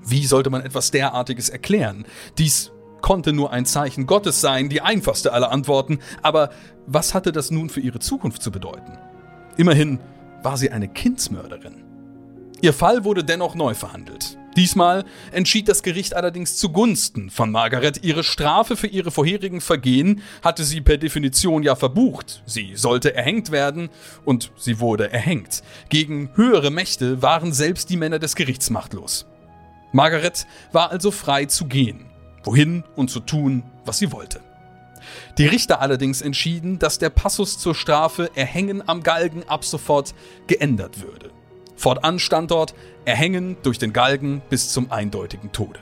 [0.04, 2.04] Wie sollte man etwas derartiges erklären?
[2.38, 6.50] Dies konnte nur ein Zeichen Gottes sein, die einfachste aller Antworten, aber
[6.86, 8.98] was hatte das nun für ihre Zukunft zu bedeuten?
[9.56, 10.00] Immerhin
[10.42, 11.84] war sie eine Kindsmörderin.
[12.60, 14.38] Ihr Fall wurde dennoch neu verhandelt.
[14.56, 18.04] Diesmal entschied das Gericht allerdings zugunsten von Margaret.
[18.04, 22.42] Ihre Strafe für ihre vorherigen Vergehen hatte sie per Definition ja verbucht.
[22.44, 23.88] Sie sollte erhängt werden
[24.24, 25.62] und sie wurde erhängt.
[25.88, 29.26] Gegen höhere Mächte waren selbst die Männer des Gerichts machtlos.
[29.92, 32.06] Margaret war also frei zu gehen,
[32.44, 34.40] wohin und zu tun, was sie wollte.
[35.38, 40.14] Die Richter allerdings entschieden, dass der Passus zur Strafe Erhängen am Galgen ab sofort
[40.46, 41.30] geändert würde.
[41.74, 42.74] Fortan stand dort
[43.04, 45.80] Erhängen durch den Galgen bis zum eindeutigen Tode.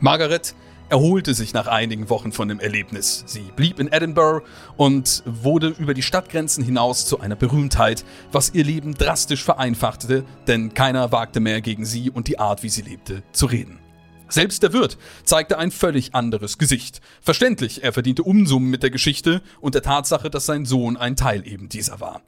[0.00, 0.54] Margaret
[0.88, 3.24] erholte sich nach einigen Wochen von dem Erlebnis.
[3.26, 4.46] Sie blieb in Edinburgh
[4.76, 10.74] und wurde über die Stadtgrenzen hinaus zu einer Berühmtheit, was ihr Leben drastisch vereinfachte, denn
[10.74, 13.80] keiner wagte mehr gegen sie und die Art, wie sie lebte, zu reden.
[14.28, 17.00] Selbst der Wirt zeigte ein völlig anderes Gesicht.
[17.20, 21.46] Verständlich, er verdiente Unsummen mit der Geschichte und der Tatsache, dass sein Sohn ein Teil
[21.46, 22.22] eben dieser war.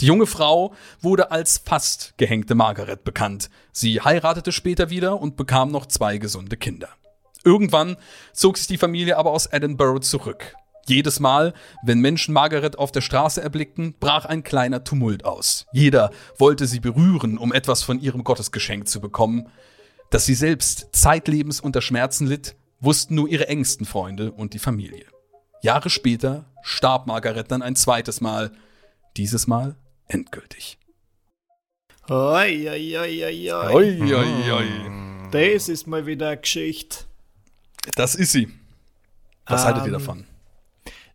[0.00, 0.72] Die junge Frau
[1.02, 3.50] wurde als fast gehängte Margaret bekannt.
[3.70, 6.88] Sie heiratete später wieder und bekam noch zwei gesunde Kinder.
[7.44, 7.96] Irgendwann
[8.32, 10.54] zog sich die Familie aber aus Edinburgh zurück.
[10.86, 15.66] Jedes Mal, wenn Menschen Margaret auf der Straße erblickten, brach ein kleiner Tumult aus.
[15.72, 19.48] Jeder wollte sie berühren, um etwas von ihrem Gottesgeschenk zu bekommen.
[20.10, 25.04] Dass sie selbst zeitlebens unter Schmerzen litt, wussten nur ihre engsten Freunde und die Familie.
[25.62, 28.50] Jahre später starb Margaret dann ein zweites Mal,
[29.16, 29.76] dieses Mal
[30.10, 30.78] endgültig.
[32.08, 34.52] Oi, oi, oi, oi, oi.
[34.52, 34.68] Oi.
[35.30, 37.04] Das ist mal wieder eine Geschichte.
[37.96, 38.48] Das ist sie.
[39.46, 40.24] Was Ähm, haltet ihr davon?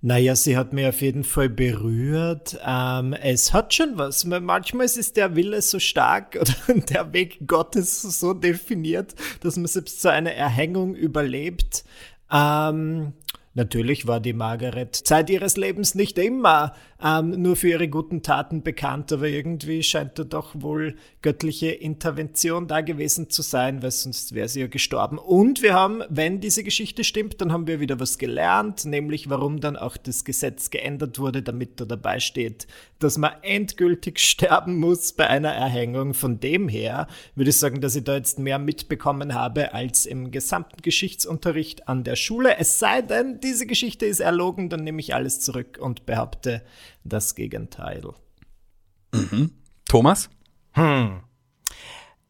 [0.02, 2.60] Naja, sie hat mich auf jeden Fall berührt.
[2.64, 4.24] Ähm, es hat schon was.
[4.24, 10.02] Manchmal ist der Wille so stark oder der Weg Gottes so definiert, dass man selbst
[10.02, 11.84] so eine Erhängung überlebt.
[12.32, 13.14] Ähm,
[13.54, 16.74] natürlich war die Margaret Zeit ihres Lebens nicht immer
[17.04, 22.68] ähm, nur für ihre guten Taten bekannt, aber irgendwie scheint da doch wohl göttliche Intervention
[22.68, 25.18] da gewesen zu sein, weil sonst wäre sie ja gestorben.
[25.18, 29.60] Und wir haben, wenn diese Geschichte stimmt, dann haben wir wieder was gelernt, nämlich warum
[29.60, 32.66] dann auch das Gesetz geändert wurde, damit da dabei steht,
[33.00, 36.14] dass man endgültig sterben muss bei einer Erhängung.
[36.14, 40.32] Von dem her würde ich sagen, dass ich da jetzt mehr mitbekommen habe als im
[40.32, 42.58] gesamten Geschichtsunterricht an der Schule.
[42.58, 46.62] Es sei denn, diese Geschichte ist erlogen, dann nehme ich alles zurück und behaupte
[47.06, 48.04] das Gegenteil.
[49.86, 50.30] Thomas?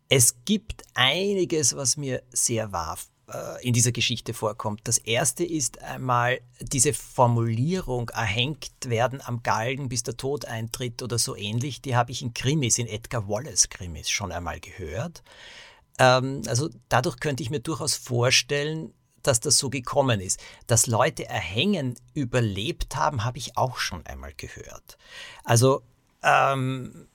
[0.07, 2.97] Es gibt einiges, was mir sehr wahr
[3.31, 4.81] äh, in dieser Geschichte vorkommt.
[4.83, 11.17] Das erste ist einmal diese Formulierung, erhängt werden am Galgen, bis der Tod eintritt oder
[11.17, 15.23] so ähnlich, die habe ich in Krimis, in Edgar Wallace Krimis schon einmal gehört.
[15.97, 18.93] Ähm, also dadurch könnte ich mir durchaus vorstellen,
[19.27, 20.39] dass das so gekommen ist.
[20.67, 24.97] Dass Leute Erhängen überlebt haben, habe ich auch schon einmal gehört.
[25.43, 25.81] Also
[26.23, 27.07] ähm,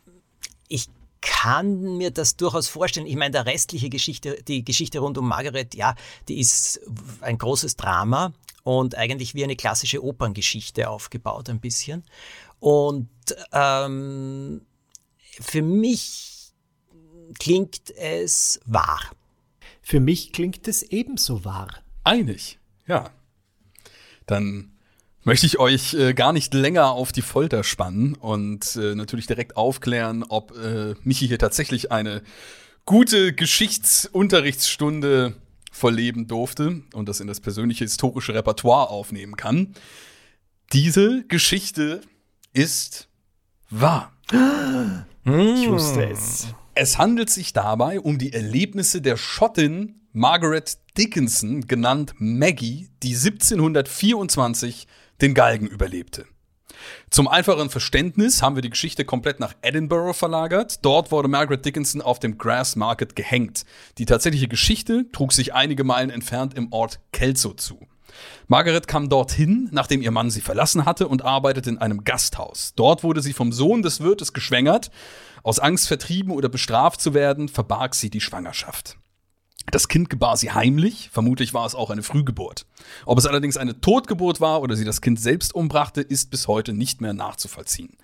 [0.69, 0.89] ich
[1.21, 3.07] kann mir das durchaus vorstellen.
[3.07, 5.95] Ich meine, der restliche Geschichte, die Geschichte rund um Margaret, ja,
[6.29, 6.81] die ist
[7.21, 8.33] ein großes Drama
[8.63, 12.05] und eigentlich wie eine klassische Operngeschichte aufgebaut ein bisschen.
[12.59, 13.09] Und
[13.53, 14.63] ähm,
[15.41, 16.53] für mich
[17.39, 19.01] klingt es wahr.
[19.83, 21.69] Für mich klingt es ebenso wahr.
[22.05, 23.11] Einig, ja.
[24.27, 24.73] Dann
[25.23, 29.57] möchte ich euch äh, gar nicht länger auf die Folter spannen und äh, natürlich direkt
[29.57, 32.23] aufklären, ob äh, Michi hier tatsächlich eine
[32.87, 35.35] gute Geschichtsunterrichtsstunde
[35.71, 39.75] verleben durfte und das in das persönliche historische Repertoire aufnehmen kann.
[40.73, 42.01] Diese Geschichte
[42.53, 43.09] ist
[43.69, 44.13] wahr.
[45.25, 46.49] Ich wusste es.
[46.75, 54.89] Es handelt sich dabei um die Erlebnisse der Schottin Margaret Dickinson, genannt Maggie, die 1724
[55.21, 56.27] den Galgen überlebte.
[57.11, 60.85] Zum einfachen Verständnis haben wir die Geschichte komplett nach Edinburgh verlagert.
[60.85, 63.65] Dort wurde Margaret Dickinson auf dem Grass Market gehängt.
[63.99, 67.87] Die tatsächliche Geschichte trug sich einige Meilen entfernt im Ort Kelso zu.
[68.49, 72.73] Margaret kam dorthin, nachdem ihr Mann sie verlassen hatte und arbeitete in einem Gasthaus.
[72.75, 74.91] Dort wurde sie vom Sohn des Wirtes geschwängert.
[75.45, 78.97] Aus Angst vertrieben oder bestraft zu werden, verbarg sie die Schwangerschaft.
[79.71, 82.67] Das Kind gebar sie heimlich, vermutlich war es auch eine Frühgeburt.
[83.07, 86.73] Ob es allerdings eine Totgeburt war oder sie das Kind selbst umbrachte, ist bis heute
[86.73, 87.97] nicht mehr nachzuvollziehen.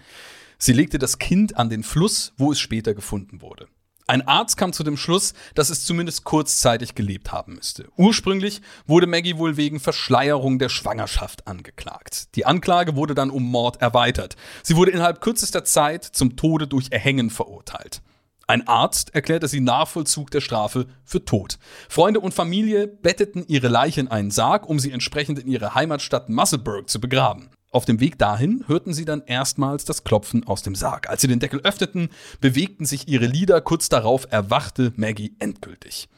[0.59, 3.67] Sie legte das Kind an den Fluss, wo es später gefunden wurde.
[4.09, 7.89] Ein Arzt kam zu dem Schluss, dass es zumindest kurzzeitig gelebt haben müsste.
[7.97, 12.37] Ursprünglich wurde Maggie wohl wegen Verschleierung der Schwangerschaft angeklagt.
[12.37, 14.37] Die Anklage wurde dann um Mord erweitert.
[14.63, 18.01] Sie wurde innerhalb kürzester Zeit zum Tode durch Erhängen verurteilt.
[18.49, 21.59] Ein Arzt erklärte sie Nachvollzug der Strafe für tot.
[21.89, 26.29] Freunde und Familie betteten ihre Leiche in einen Sarg, um sie entsprechend in ihre Heimatstadt
[26.29, 27.51] Musselburgh zu begraben.
[27.73, 31.11] Auf dem Weg dahin hörten sie dann erstmals das Klopfen aus dem Sarg.
[31.11, 32.09] Als sie den Deckel öffneten,
[32.41, 33.61] bewegten sich ihre Lieder.
[33.61, 36.09] Kurz darauf erwachte Maggie endgültig.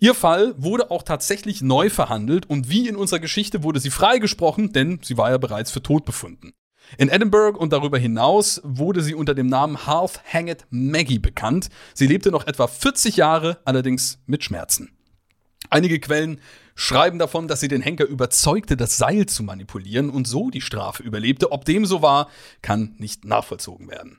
[0.00, 4.72] Ihr Fall wurde auch tatsächlich neu verhandelt und wie in unserer Geschichte wurde sie freigesprochen,
[4.72, 6.52] denn sie war ja bereits für tot befunden.
[6.96, 11.68] In Edinburgh und darüber hinaus wurde sie unter dem Namen Half Hanged Maggie bekannt.
[11.92, 14.90] Sie lebte noch etwa 40 Jahre, allerdings mit Schmerzen.
[15.70, 16.40] Einige Quellen
[16.74, 21.02] schreiben davon, dass sie den Henker überzeugte, das Seil zu manipulieren und so die Strafe
[21.02, 21.52] überlebte.
[21.52, 22.28] Ob dem so war,
[22.62, 24.18] kann nicht nachvollzogen werden.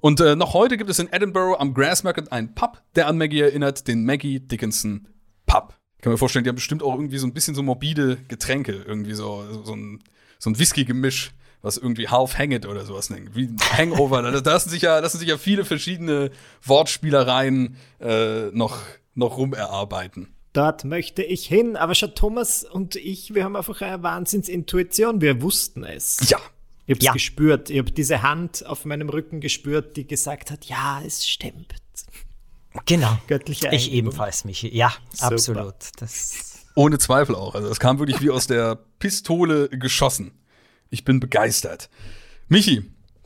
[0.00, 3.40] Und äh, noch heute gibt es in Edinburgh am Grassmarket einen Pub, der an Maggie
[3.40, 5.08] erinnert, den Maggie Dickinson
[5.46, 5.74] Pub.
[5.96, 8.72] Ich kann mir vorstellen, die haben bestimmt auch irgendwie so ein bisschen so morbide Getränke,
[8.86, 10.02] irgendwie so, so ein,
[10.38, 11.32] so ein Whisky-Gemisch,
[11.62, 13.34] was irgendwie Half Hanged oder sowas nennt.
[13.34, 14.22] Wie Hangover.
[14.22, 16.30] da lassen sich ja, lassen sich ja viele verschiedene
[16.62, 18.78] Wortspielereien äh, noch,
[19.14, 21.76] noch rumerarbeiten dort möchte ich hin.
[21.76, 25.20] Aber schon Thomas und ich, wir haben einfach eine Wahnsinnsintuition.
[25.20, 26.28] Wir wussten es.
[26.28, 26.38] Ja.
[26.86, 27.12] Ich habe ja.
[27.12, 27.70] gespürt.
[27.70, 31.74] Ich habe diese Hand auf meinem Rücken gespürt, die gesagt hat, ja, es stimmt.
[32.86, 33.18] Genau.
[33.26, 34.74] Göttliche Ich ebenfalls, Michi.
[34.74, 35.32] Ja, Super.
[35.32, 35.74] absolut.
[35.98, 37.54] Das Ohne Zweifel auch.
[37.54, 40.32] Also es kam wirklich wie aus der Pistole geschossen.
[40.90, 41.88] Ich bin begeistert.
[42.48, 42.82] Michi,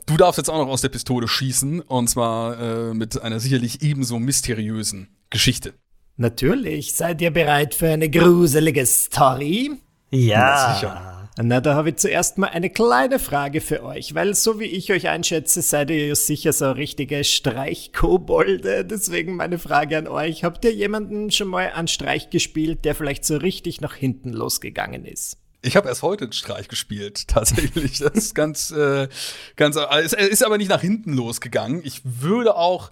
[0.07, 1.81] du darfst jetzt auch noch aus der Pistole schießen.
[1.81, 5.75] Und zwar äh, mit einer sicherlich ebenso mysteriösen Geschichte.
[6.17, 6.95] Natürlich.
[6.95, 9.73] Seid ihr bereit für eine gruselige Story?
[10.11, 10.75] Ja.
[10.75, 11.13] sicher.
[11.39, 14.93] Na, da habe ich zuerst mal eine kleine Frage für euch, weil so wie ich
[14.93, 18.85] euch einschätze, seid ihr ja sicher so richtige Streichkobolde.
[18.85, 20.45] Deswegen meine Frage an euch.
[20.45, 25.07] Habt ihr jemanden schon mal an Streich gespielt, der vielleicht so richtig nach hinten losgegangen
[25.07, 25.39] ist?
[25.63, 27.99] Ich habe erst heute einen Streich gespielt, tatsächlich.
[27.99, 29.09] Das ist ganz, äh,
[29.57, 31.81] ganz, äh, es ist aber nicht nach hinten losgegangen.
[31.85, 32.91] Ich würde auch,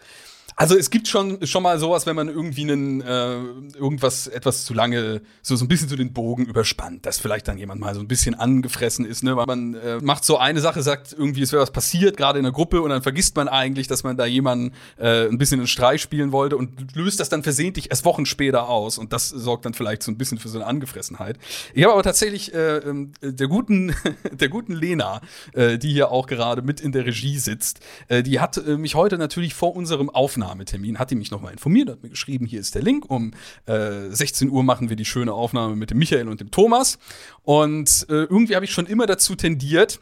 [0.61, 3.39] also es gibt schon, schon mal sowas, wenn man irgendwie einen, äh,
[3.79, 7.57] irgendwas etwas zu lange, so, so ein bisschen so den Bogen überspannt, dass vielleicht dann
[7.57, 9.39] jemand mal so ein bisschen angefressen ist, ne?
[9.39, 12.43] Weil man äh, macht so eine Sache, sagt irgendwie, es wäre was passiert, gerade in
[12.43, 15.67] der Gruppe, und dann vergisst man eigentlich, dass man da jemanden äh, ein bisschen einen
[15.67, 18.99] Streich spielen wollte und löst das dann versehentlich erst Wochen später aus.
[18.99, 21.39] Und das sorgt dann vielleicht so ein bisschen für so eine Angefressenheit.
[21.73, 23.95] Ich habe aber tatsächlich äh, ähm, der guten,
[24.31, 25.23] der guten Lena,
[25.55, 28.95] äh, die hier auch gerade mit in der Regie sitzt, äh, die hat äh, mich
[28.95, 32.61] heute natürlich vor unserem Aufnahme Aufnahmetermin, hat die mich nochmal informiert, hat mir geschrieben, hier
[32.61, 33.33] ist der Link, um
[33.67, 36.99] äh, 16 Uhr machen wir die schöne Aufnahme mit dem Michael und dem Thomas.
[37.43, 40.01] Und äh, irgendwie habe ich schon immer dazu tendiert,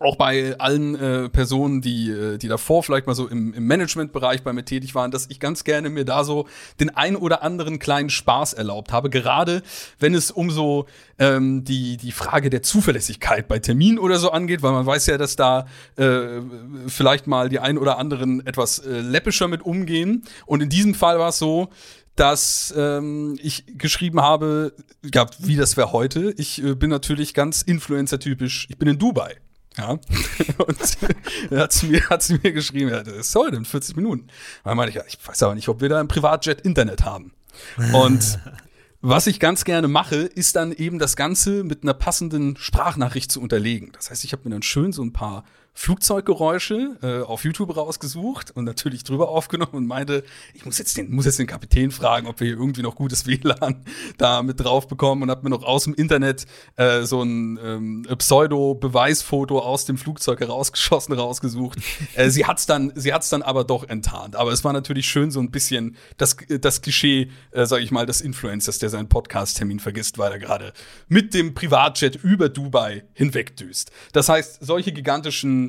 [0.00, 4.42] auch bei allen äh, Personen, die, äh, die davor vielleicht mal so im, im Managementbereich
[4.42, 6.46] bei mir tätig waren, dass ich ganz gerne mir da so
[6.80, 9.10] den ein oder anderen kleinen Spaß erlaubt habe.
[9.10, 9.62] Gerade
[9.98, 10.86] wenn es um so
[11.18, 15.18] ähm, die, die Frage der Zuverlässigkeit bei Terminen oder so angeht, weil man weiß ja,
[15.18, 16.40] dass da äh,
[16.86, 20.24] vielleicht mal die ein oder anderen etwas äh, läppischer mit umgehen.
[20.46, 21.70] Und in diesem Fall war es so,
[22.18, 24.74] dass ähm, ich geschrieben habe,
[25.14, 26.34] ja, wie das wäre heute.
[26.36, 28.66] Ich äh, bin natürlich ganz Influencer-typisch.
[28.70, 29.36] Ich bin in Dubai.
[29.78, 29.90] Ja.
[30.66, 30.98] Und
[31.50, 34.26] er hat sie mir, hat sie mir geschrieben, ja, das heute in 40 Minuten.
[34.64, 37.32] Dann meinte ich, ja, ich weiß aber nicht, ob wir da im Privatjet Internet haben.
[37.92, 38.38] Und
[39.00, 43.40] was ich ganz gerne mache, ist dann eben das Ganze mit einer passenden Sprachnachricht zu
[43.40, 43.92] unterlegen.
[43.92, 45.44] Das heißt, ich habe mir dann schön so ein paar
[45.78, 51.14] Flugzeuggeräusche äh, auf YouTube rausgesucht und natürlich drüber aufgenommen und meinte, ich muss jetzt den,
[51.14, 53.84] muss jetzt den Kapitän fragen, ob wir hier irgendwie noch gutes WLAN
[54.18, 58.06] da mit drauf bekommen und habe mir noch aus dem Internet äh, so ein ähm,
[58.18, 61.78] Pseudo-Beweisfoto aus dem Flugzeug herausgeschossen, rausgesucht.
[62.16, 64.34] äh, sie hat's dann, sie hat's dann aber doch enttarnt.
[64.34, 68.04] Aber es war natürlich schön so ein bisschen das, das Klischee, äh, sage ich mal,
[68.04, 70.72] des Influencers, der seinen Podcast-Termin vergisst, weil er gerade
[71.06, 73.92] mit dem Privatjet über Dubai hinwegdüst.
[74.12, 75.67] Das heißt, solche gigantischen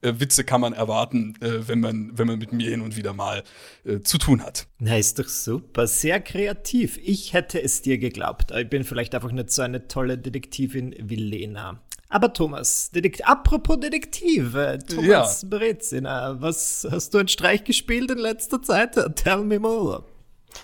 [0.00, 3.12] äh, Witze kann man erwarten, äh, wenn, man, wenn man mit mir hin und wieder
[3.12, 3.42] mal
[3.84, 4.66] äh, zu tun hat.
[4.78, 5.86] Na, ist doch super.
[5.86, 6.98] Sehr kreativ.
[7.02, 8.52] Ich hätte es dir geglaubt.
[8.52, 11.80] Ich bin vielleicht einfach nicht so eine tolle Detektivin wie Lena.
[12.10, 15.48] Aber Thomas, Dedekt apropos Detektive, Thomas ja.
[15.48, 18.96] Brezina, was hast du einen Streich gespielt in letzter Zeit?
[19.16, 20.04] Tell me more.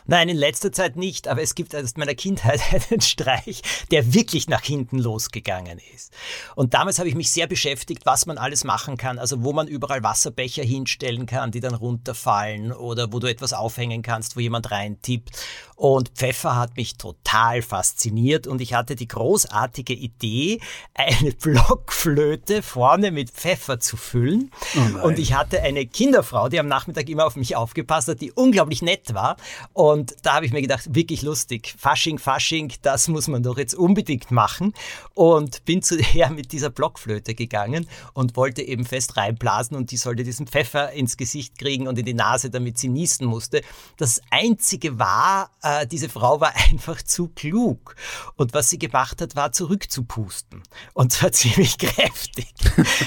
[0.06, 2.60] Nein, in letzter Zeit nicht, aber es gibt aus meiner Kindheit
[2.90, 6.12] einen Streich, der wirklich nach hinten losgegangen ist.
[6.56, 9.66] Und damals habe ich mich sehr beschäftigt, was man alles machen kann, also wo man
[9.66, 14.70] überall Wasserbecher hinstellen kann, die dann runterfallen oder wo du etwas aufhängen kannst, wo jemand
[14.70, 15.30] reintippt.
[15.76, 20.60] Und Pfeffer hat mich total fasziniert und ich hatte die großartige Idee,
[20.94, 24.50] eine Blockflöte vorne mit Pfeffer zu füllen.
[24.76, 28.32] Oh und ich hatte eine Kinderfrau, die am Nachmittag immer auf mich aufgepasst hat, die
[28.32, 29.36] unglaublich nett war
[29.74, 31.74] Und da habe ich mir gedacht, wirklich lustig.
[31.76, 34.72] Fasching, Fasching, das muss man doch jetzt unbedingt machen.
[35.14, 39.96] Und bin zu her mit dieser Blockflöte gegangen und wollte eben fest reinblasen und die
[39.96, 43.62] sollte diesen Pfeffer ins Gesicht kriegen und in die Nase, damit sie niesen musste.
[43.96, 47.96] Das Einzige war, äh, diese Frau war einfach zu klug.
[48.36, 50.62] Und was sie gemacht hat, war zurückzupusten.
[50.94, 52.54] Und zwar ziemlich kräftig.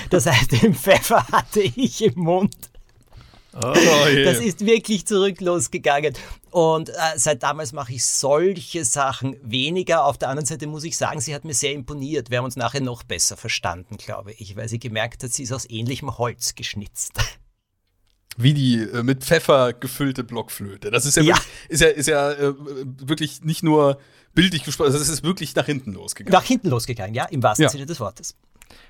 [0.09, 2.55] Das heißt, den Pfeffer hatte ich im Mund.
[3.63, 3.73] Oh,
[4.07, 4.31] yeah.
[4.31, 6.13] Das ist wirklich zurück losgegangen.
[6.51, 10.05] Und äh, seit damals mache ich solche Sachen weniger.
[10.05, 12.29] Auf der anderen Seite muss ich sagen, sie hat mir sehr imponiert.
[12.29, 15.51] Wir haben uns nachher noch besser verstanden, glaube ich, weil sie gemerkt hat, sie ist
[15.51, 17.13] aus ähnlichem Holz geschnitzt.
[18.37, 20.91] Wie die äh, mit Pfeffer gefüllte Blockflöte.
[20.91, 21.35] Das ist ja, ja.
[21.35, 23.99] Wirklich, ist ja, ist ja äh, wirklich nicht nur
[24.35, 26.31] bildlich gesprochen, also es ist wirklich nach hinten losgegangen.
[26.31, 27.69] Nach hinten losgegangen, ja, im wahrsten ja.
[27.69, 28.35] Sinne des Wortes.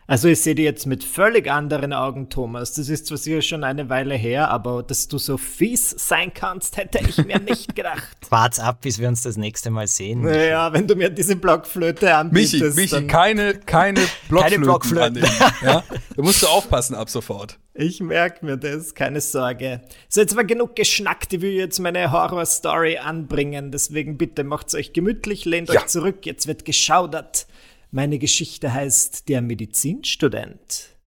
[0.09, 2.71] Also ich sehe die jetzt mit völlig anderen Augen, Thomas.
[2.73, 6.77] Das ist zwar sicher schon eine Weile her, aber dass du so fies sein kannst,
[6.77, 8.15] hätte ich mir nicht gedacht.
[8.29, 10.21] Wart's ab, bis wir uns das nächste Mal sehen.
[10.21, 12.77] Naja, wenn du mir diese Blockflöte anbietest.
[12.77, 13.99] Michi, Michi, keine, keine
[14.29, 14.37] Blockflöten.
[14.47, 15.23] Keine Blockflöten.
[15.61, 15.83] ja?
[16.15, 17.59] Da musst du aufpassen ab sofort.
[17.73, 19.81] Ich merke mir das, keine Sorge.
[20.09, 21.33] So, jetzt war genug geschnackt.
[21.33, 23.71] Ich will jetzt meine Horror-Story anbringen.
[23.71, 25.81] Deswegen bitte macht's euch gemütlich, lehnt ja.
[25.81, 26.25] euch zurück.
[26.25, 27.45] Jetzt wird geschaudert.
[27.91, 30.97] Meine Geschichte heißt Der Medizinstudent.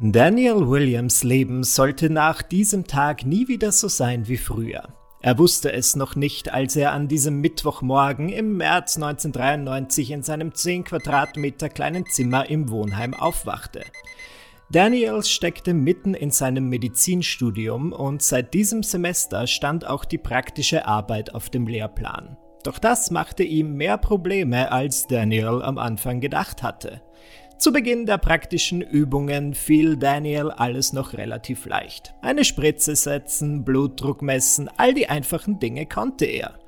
[0.00, 4.94] Daniel Williams Leben sollte nach diesem Tag nie wieder so sein wie früher.
[5.20, 10.54] Er wusste es noch nicht, als er an diesem Mittwochmorgen im März 1993 in seinem
[10.54, 13.82] 10 Quadratmeter kleinen Zimmer im Wohnheim aufwachte.
[14.70, 21.34] Daniel steckte mitten in seinem Medizinstudium und seit diesem Semester stand auch die praktische Arbeit
[21.34, 22.38] auf dem Lehrplan.
[22.62, 27.00] Doch das machte ihm mehr Probleme, als Daniel am Anfang gedacht hatte.
[27.60, 32.14] Zu Beginn der praktischen Übungen fiel Daniel alles noch relativ leicht.
[32.22, 36.58] Eine Spritze setzen, Blutdruck messen, all die einfachen Dinge konnte er.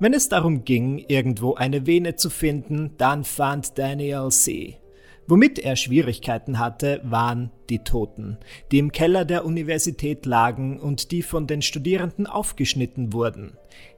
[0.00, 4.79] Wenn es darum ging, irgendwo eine Vene zu finden, dann fand Daniel sie.
[5.30, 8.36] Womit er Schwierigkeiten hatte, waren die Toten,
[8.72, 13.52] die im Keller der Universität lagen und die von den Studierenden aufgeschnitten wurden.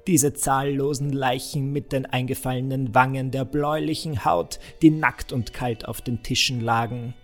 [0.06, 6.02] Diese zahllosen Leichen mit den eingefallenen Wangen der bläulichen Haut, die nackt und kalt auf
[6.02, 7.14] den Tischen lagen.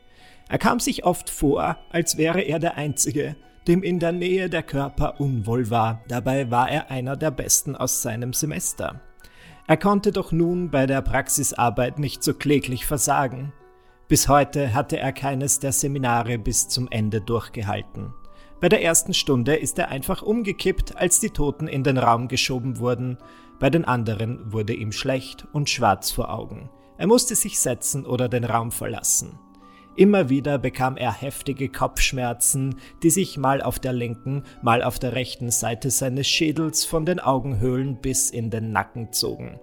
[0.48, 3.36] Er kam sich oft vor, als wäre er der Einzige,
[3.66, 6.02] dem in der Nähe der Körper unwohl war.
[6.09, 9.02] Dabei war er einer der Besten aus seinem Semester.
[9.66, 13.52] Er konnte doch nun bei der Praxisarbeit nicht so kläglich versagen.
[14.09, 18.14] Bis heute hatte er keines der Seminare bis zum Ende durchgehalten.
[18.59, 22.78] Bei der ersten Stunde ist er einfach umgekippt, als die Toten in den Raum geschoben
[22.78, 23.18] wurden.
[23.61, 26.70] Bei den anderen wurde ihm schlecht und schwarz vor Augen.
[26.96, 29.38] Er musste sich setzen oder den Raum verlassen.
[29.94, 35.12] Immer wieder bekam er heftige Kopfschmerzen, die sich mal auf der linken, mal auf der
[35.12, 39.61] rechten Seite seines Schädels von den Augenhöhlen bis in den Nacken zogen.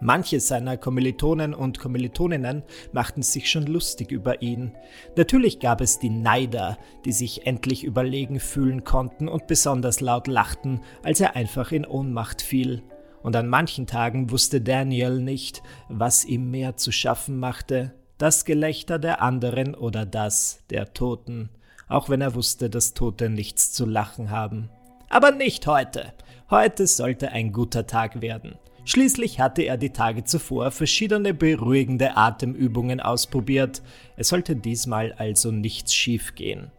[0.00, 4.72] Manche seiner Kommilitonen und Kommilitoninnen machten sich schon lustig über ihn.
[5.16, 6.76] Natürlich gab es die Neider,
[7.06, 12.42] die sich endlich überlegen fühlen konnten und besonders laut lachten, als er einfach in Ohnmacht
[12.42, 12.82] fiel.
[13.22, 18.98] Und an manchen Tagen wusste Daniel nicht, was ihm mehr zu schaffen machte, das Gelächter
[18.98, 21.48] der anderen oder das der Toten,
[21.88, 24.68] auch wenn er wusste, dass Tote nichts zu lachen haben.
[25.08, 26.12] Aber nicht heute.
[26.50, 28.56] Heute sollte ein guter Tag werden.
[28.88, 33.82] Schließlich hatte er die Tage zuvor verschiedene beruhigende Atemübungen ausprobiert.
[34.16, 36.70] Es sollte diesmal also nichts schiefgehen.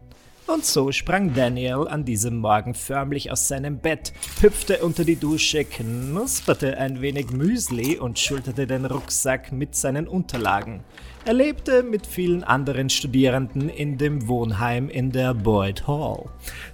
[0.46, 5.66] Und so sprang Daniel an diesem Morgen förmlich aus seinem Bett, hüpfte unter die Dusche,
[5.66, 10.80] knusperte ein wenig Müsli und schulterte den Rucksack mit seinen Unterlagen.
[11.28, 16.24] Er lebte mit vielen anderen Studierenden in dem Wohnheim in der Boyd Hall.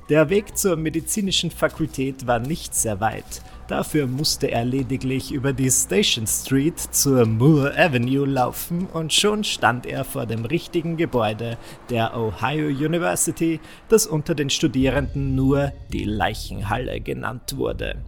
[0.09, 3.43] Der Weg zur medizinischen Fakultät war nicht sehr weit.
[3.67, 9.87] Dafür musste er lediglich über die Station Street zur Moore Avenue laufen und schon stand
[9.87, 11.59] er vor dem richtigen Gebäude
[11.91, 18.05] der Ohio University, das unter den Studierenden nur die Leichenhalle genannt wurde.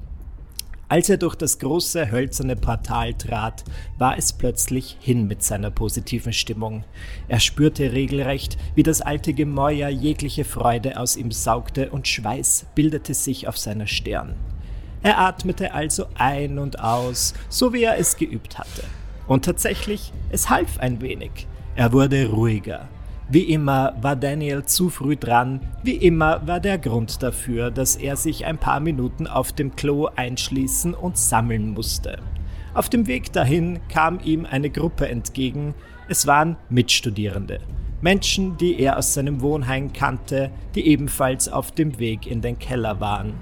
[0.89, 3.64] Als er durch das große hölzerne Portal trat,
[3.99, 6.84] war es plötzlich hin mit seiner positiven Stimmung.
[7.26, 13.14] Er spürte regelrecht, wie das alte Gemäuer jegliche Freude aus ihm saugte und Schweiß bildete
[13.14, 14.37] sich auf seiner Stirn.
[15.03, 18.84] Er atmete also ein und aus, so wie er es geübt hatte.
[19.26, 21.49] Und tatsächlich, es half ein wenig.
[21.74, 22.89] Er wurde ruhiger.
[23.29, 28.14] Wie immer war Daniel zu früh dran, wie immer war der Grund dafür, dass er
[28.14, 32.20] sich ein paar Minuten auf dem Klo einschließen und sammeln musste.
[32.72, 35.74] Auf dem Weg dahin kam ihm eine Gruppe entgegen,
[36.09, 37.59] es waren Mitstudierende,
[38.01, 43.01] Menschen, die er aus seinem Wohnheim kannte, die ebenfalls auf dem Weg in den Keller
[43.01, 43.35] waren.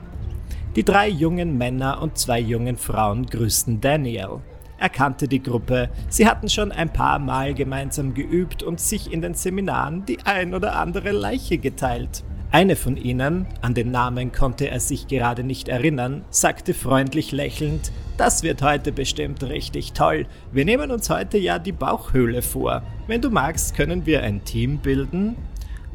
[0.77, 4.41] Die drei jungen Männer und zwei jungen Frauen grüßten Daniel.
[4.79, 9.23] Er kannte die Gruppe, sie hatten schon ein paar Mal gemeinsam geübt und sich in
[9.23, 12.25] den Seminaren die ein oder andere Leiche geteilt.
[12.51, 17.91] Eine von ihnen, an den Namen konnte er sich gerade nicht erinnern, sagte freundlich lächelnd,
[18.17, 20.27] das wird heute bestimmt richtig toll.
[20.53, 22.83] Wir nehmen uns heute ja die Bauchhöhle vor.
[23.09, 25.35] Wenn du magst, können wir ein Team bilden.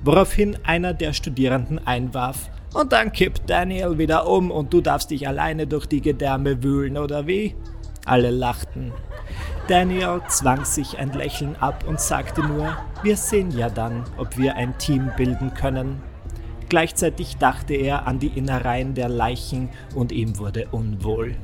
[0.03, 5.27] Woraufhin einer der Studierenden einwarf, und dann kippt Daniel wieder um und du darfst dich
[5.27, 7.55] alleine durch die Gedärme wühlen, oder wie?
[8.09, 8.91] Alle lachten.
[9.67, 14.55] Daniel zwang sich ein Lächeln ab und sagte nur, wir sehen ja dann, ob wir
[14.55, 16.01] ein Team bilden können.
[16.69, 21.35] Gleichzeitig dachte er an die Innereien der Leichen und ihm wurde unwohl.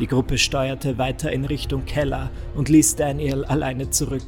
[0.00, 4.26] Die Gruppe steuerte weiter in Richtung Keller und ließ Daniel alleine zurück.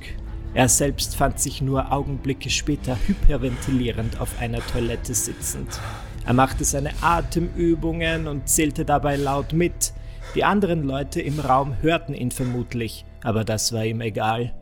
[0.53, 5.81] Er selbst fand sich nur Augenblicke später hyperventilierend auf einer Toilette sitzend.
[6.27, 9.95] Er machte seine Atemübungen und zählte dabei laut mit.
[10.35, 14.55] Die anderen Leute im Raum hörten ihn vermutlich, aber das war ihm egal.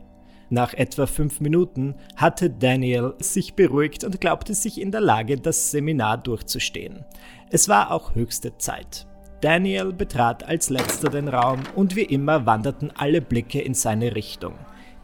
[0.49, 5.71] Nach etwa fünf Minuten hatte Daniel sich beruhigt und glaubte sich in der Lage, das
[5.71, 7.03] Seminar durchzustehen.
[7.49, 9.05] Es war auch höchste Zeit.
[9.41, 14.53] Daniel betrat als letzter den Raum und wie immer wanderten alle Blicke in seine Richtung.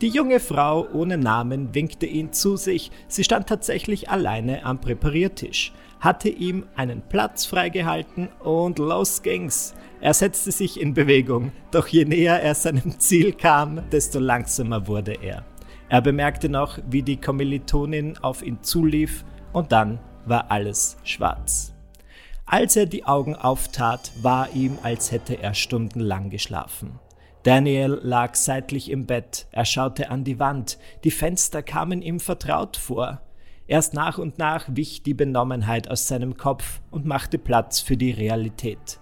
[0.01, 5.71] Die junge Frau ohne Namen winkte ihn zu sich, sie stand tatsächlich alleine am Präpariertisch,
[5.99, 9.75] hatte ihm einen Platz freigehalten und los ging's.
[10.03, 15.13] Er setzte sich in Bewegung, doch je näher er seinem Ziel kam, desto langsamer wurde
[15.13, 15.45] er.
[15.87, 19.23] Er bemerkte noch, wie die Kommilitonin auf ihn zulief,
[19.53, 21.73] und dann war alles schwarz.
[22.45, 26.99] Als er die Augen auftat, war ihm, als hätte er stundenlang geschlafen.
[27.43, 32.75] Daniel lag seitlich im Bett, er schaute an die Wand, die Fenster kamen ihm vertraut
[32.75, 33.21] vor.
[33.67, 38.11] Erst nach und nach wich die Benommenheit aus seinem Kopf und machte Platz für die
[38.11, 38.99] Realität.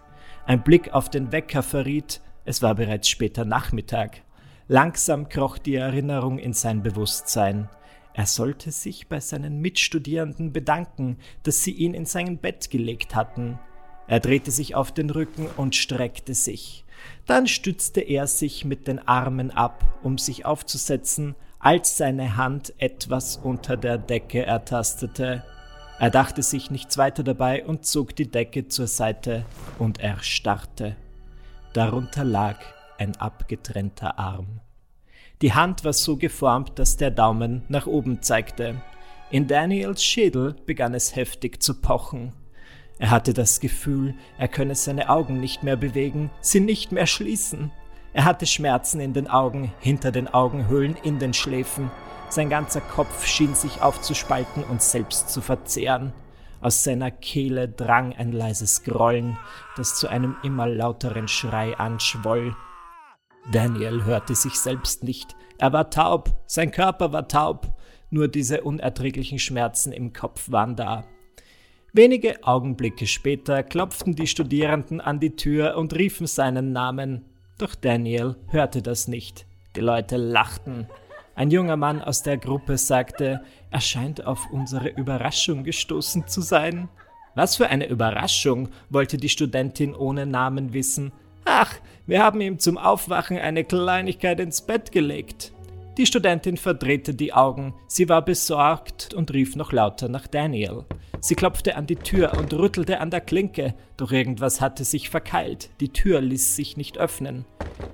[0.52, 4.22] Ein Blick auf den Wecker verriet, es war bereits später Nachmittag.
[4.68, 7.70] Langsam kroch die Erinnerung in sein Bewusstsein.
[8.14, 13.60] Er sollte sich bei seinen Mitstudierenden bedanken, dass sie ihn in sein Bett gelegt hatten.
[14.08, 16.84] Er drehte sich auf den Rücken und streckte sich.
[17.26, 23.38] Dann stützte er sich mit den Armen ab, um sich aufzusetzen, als seine Hand etwas
[23.38, 25.46] unter der Decke ertastete.
[26.02, 29.46] Er dachte sich nichts weiter dabei und zog die Decke zur Seite
[29.78, 30.96] und erstarrte.
[31.74, 32.58] Darunter lag
[32.98, 34.62] ein abgetrennter Arm.
[35.44, 38.82] Die Hand war so geformt, dass der Daumen nach oben zeigte.
[39.30, 42.34] In Daniels Schädel begann es heftig zu pochen.
[42.98, 47.72] Er hatte das Gefühl, er könne seine Augen nicht mehr bewegen, sie nicht mehr schließen.
[48.14, 51.92] Er hatte Schmerzen in den Augen, hinter den Augenhöhlen, in den Schläfen.
[52.32, 56.14] Sein ganzer Kopf schien sich aufzuspalten und selbst zu verzehren.
[56.62, 59.38] Aus seiner Kehle drang ein leises Grollen,
[59.76, 62.56] das zu einem immer lauteren Schrei anschwoll.
[63.52, 65.36] Daniel hörte sich selbst nicht.
[65.58, 67.76] Er war taub, sein Körper war taub,
[68.10, 71.04] nur diese unerträglichen Schmerzen im Kopf waren da.
[71.92, 77.26] Wenige Augenblicke später klopften die Studierenden an die Tür und riefen seinen Namen.
[77.58, 79.46] Doch Daniel hörte das nicht.
[79.76, 80.88] Die Leute lachten.
[81.42, 86.88] Ein junger Mann aus der Gruppe sagte, er scheint auf unsere Überraschung gestoßen zu sein.
[87.34, 91.12] Was für eine Überraschung, wollte die Studentin ohne Namen wissen.
[91.44, 91.74] Ach,
[92.06, 95.52] wir haben ihm zum Aufwachen eine Kleinigkeit ins Bett gelegt.
[95.98, 100.86] Die Studentin verdrehte die Augen, sie war besorgt und rief noch lauter nach Daniel.
[101.20, 105.70] Sie klopfte an die Tür und rüttelte an der Klinke, doch irgendwas hatte sich verkeilt,
[105.82, 107.46] die Tür ließ sich nicht öffnen.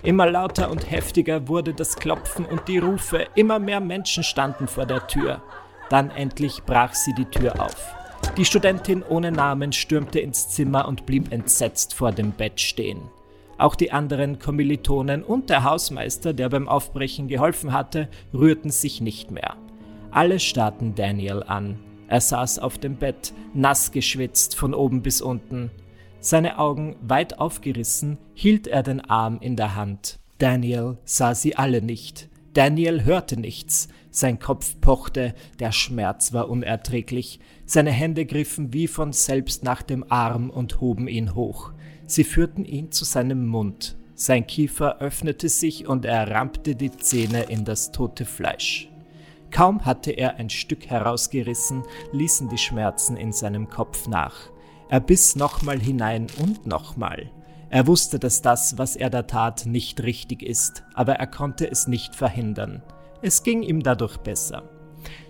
[0.03, 4.85] Immer lauter und heftiger wurde das Klopfen und die Rufe, immer mehr Menschen standen vor
[4.85, 5.41] der Tür.
[5.89, 7.95] Dann endlich brach sie die Tür auf.
[8.37, 13.01] Die Studentin ohne Namen stürmte ins Zimmer und blieb entsetzt vor dem Bett stehen.
[13.57, 19.31] Auch die anderen Kommilitonen und der Hausmeister, der beim Aufbrechen geholfen hatte, rührten sich nicht
[19.31, 19.55] mehr.
[20.11, 21.79] Alle starrten Daniel an.
[22.07, 25.71] Er saß auf dem Bett, nass geschwitzt von oben bis unten.
[26.19, 30.19] Seine Augen weit aufgerissen, hielt er den Arm in der Hand.
[30.37, 32.29] Daniel sah sie alle nicht.
[32.53, 33.87] Daniel hörte nichts.
[34.09, 37.39] Sein Kopf pochte, der Schmerz war unerträglich.
[37.65, 41.71] Seine Hände griffen wie von selbst nach dem Arm und hoben ihn hoch.
[42.07, 43.97] Sie führten ihn zu seinem Mund.
[44.15, 48.89] Sein Kiefer öffnete sich und er rammte die Zähne in das tote Fleisch.
[49.51, 51.83] Kaum hatte er ein Stück herausgerissen,
[52.13, 54.49] ließen die Schmerzen in seinem Kopf nach.
[54.89, 57.29] Er biss nochmal hinein und nochmal.
[57.69, 61.87] Er wusste, dass das, was er da tat, nicht richtig ist, aber er konnte es
[61.87, 62.81] nicht verhindern.
[63.21, 64.63] Es ging ihm dadurch besser.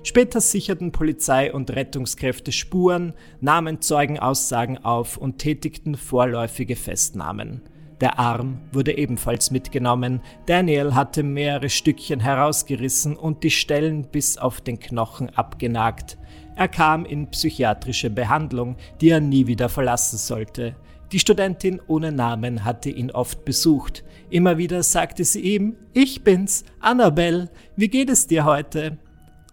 [0.04, 7.62] Später sicherten Polizei und Rettungskräfte Spuren, nahmen Zeugenaussagen auf und tätigten vorläufige Festnahmen.
[8.00, 10.22] Der Arm wurde ebenfalls mitgenommen.
[10.46, 16.18] Daniel hatte mehrere Stückchen herausgerissen und die Stellen bis auf den Knochen abgenagt.
[16.56, 20.76] Er kam in psychiatrische Behandlung, die er nie wieder verlassen sollte.
[21.12, 24.04] Die Studentin ohne Namen hatte ihn oft besucht.
[24.30, 28.98] Immer wieder sagte sie ihm, ich bin's, Annabelle, wie geht es dir heute?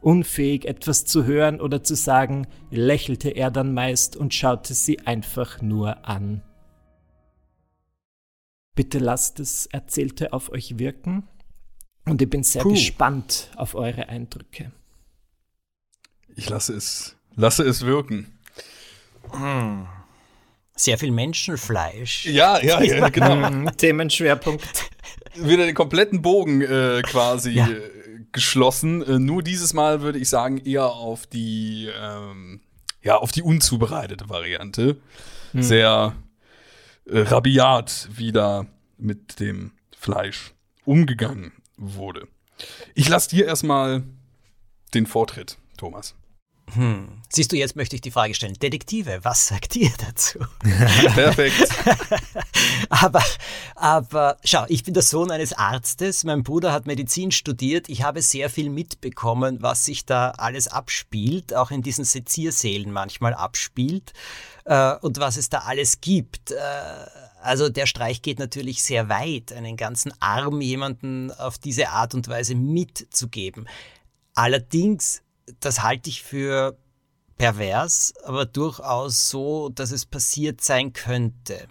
[0.05, 5.63] Unfähig etwas zu hören oder zu sagen, lächelte er dann meist und schaute sie einfach
[5.63, 6.43] nur an.
[8.75, 11.27] Bitte lasst es Erzählte auf euch wirken
[12.05, 12.73] und ich bin sehr Puh.
[12.73, 14.73] gespannt auf eure Eindrücke.
[16.37, 18.39] Ich lasse es, lasse es wirken.
[20.77, 22.27] Sehr viel Menschenfleisch.
[22.27, 23.49] Ja, ja, ja genau.
[23.49, 24.91] Hm, Themenschwerpunkt.
[25.37, 27.69] Wieder den kompletten Bogen äh, quasi ja.
[28.35, 29.03] Geschlossen.
[29.03, 32.61] Äh, nur dieses Mal würde ich sagen, eher auf die, ähm,
[33.03, 35.01] ja, auf die unzubereitete Variante.
[35.53, 35.63] Hm.
[35.63, 36.15] Sehr
[37.07, 38.67] äh, rabiat wieder
[38.99, 40.53] mit dem Fleisch
[40.85, 42.29] umgegangen wurde.
[42.95, 44.03] Ich lasse dir erstmal
[44.93, 46.15] den Vortritt, Thomas.
[46.73, 47.09] Hm.
[47.29, 48.55] Siehst du, jetzt möchte ich die Frage stellen.
[48.55, 50.39] Detektive, was sagt ihr dazu?
[50.63, 51.69] Perfekt.
[52.89, 53.23] aber,
[53.75, 56.25] aber schau, ich bin der Sohn eines Arztes.
[56.25, 57.89] Mein Bruder hat Medizin studiert.
[57.89, 63.35] Ich habe sehr viel mitbekommen, was sich da alles abspielt, auch in diesen Seziersälen manchmal
[63.35, 64.13] abspielt
[64.65, 66.53] äh, und was es da alles gibt.
[66.53, 66.57] Äh,
[67.43, 72.29] also der Streich geht natürlich sehr weit, einen ganzen Arm jemanden auf diese Art und
[72.29, 73.69] Weise mitzugeben.
[74.35, 75.23] Allerdings
[75.61, 76.77] das halte ich für
[77.37, 81.67] pervers, aber durchaus so, dass es passiert sein könnte.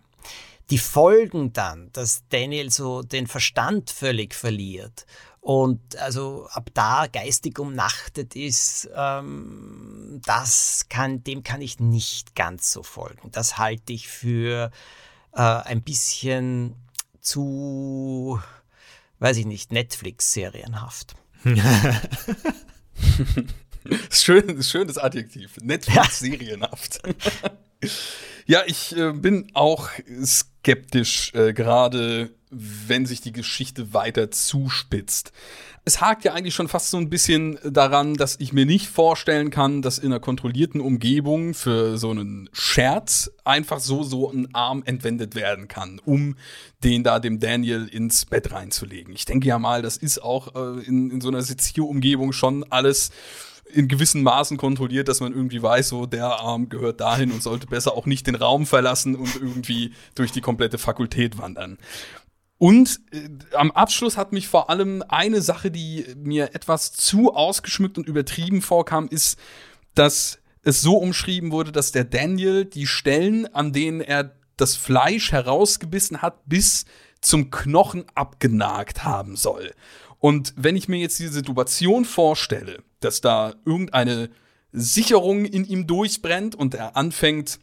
[0.69, 5.05] Die Folgen dann, dass Daniel so den Verstand völlig verliert
[5.41, 12.71] und also ab da geistig umnachtet ist, ähm, das kann, dem kann ich nicht ganz
[12.71, 13.29] so folgen.
[13.31, 14.71] Das halte ich für
[15.33, 16.75] äh, ein bisschen
[17.19, 18.39] zu,
[19.19, 21.15] weiß ich nicht, Netflix-serienhaft.
[24.09, 25.57] schön, schönes Adjektiv.
[25.61, 27.01] Netflix-serienhaft.
[28.45, 29.89] ja, ich äh, bin auch
[30.23, 35.31] skeptisch, äh, gerade wenn sich die Geschichte weiter zuspitzt.
[35.85, 39.49] Es hakt ja eigentlich schon fast so ein bisschen daran, dass ich mir nicht vorstellen
[39.49, 44.83] kann, dass in einer kontrollierten Umgebung für so einen Scherz einfach so so ein Arm
[44.85, 46.37] entwendet werden kann, um
[46.85, 49.13] den da dem Daniel ins Bett reinzulegen.
[49.13, 53.11] Ich denke ja mal, das ist auch äh, in, in so einer Sezierumgebung schon alles
[53.73, 57.67] in gewissen Maßen kontrolliert, dass man irgendwie weiß, so der Arm gehört dahin und sollte
[57.67, 61.77] besser auch nicht den Raum verlassen und irgendwie durch die komplette Fakultät wandern.
[62.57, 67.97] Und äh, am Abschluss hat mich vor allem eine Sache, die mir etwas zu ausgeschmückt
[67.97, 69.37] und übertrieben vorkam, ist,
[69.95, 75.31] dass es so umschrieben wurde, dass der Daniel die Stellen, an denen er das Fleisch
[75.31, 76.85] herausgebissen hat, bis
[77.21, 79.73] zum Knochen abgenagt haben soll.
[80.23, 84.29] Und wenn ich mir jetzt die Situation vorstelle, dass da irgendeine
[84.71, 87.59] Sicherung in ihm durchbrennt und er anfängt,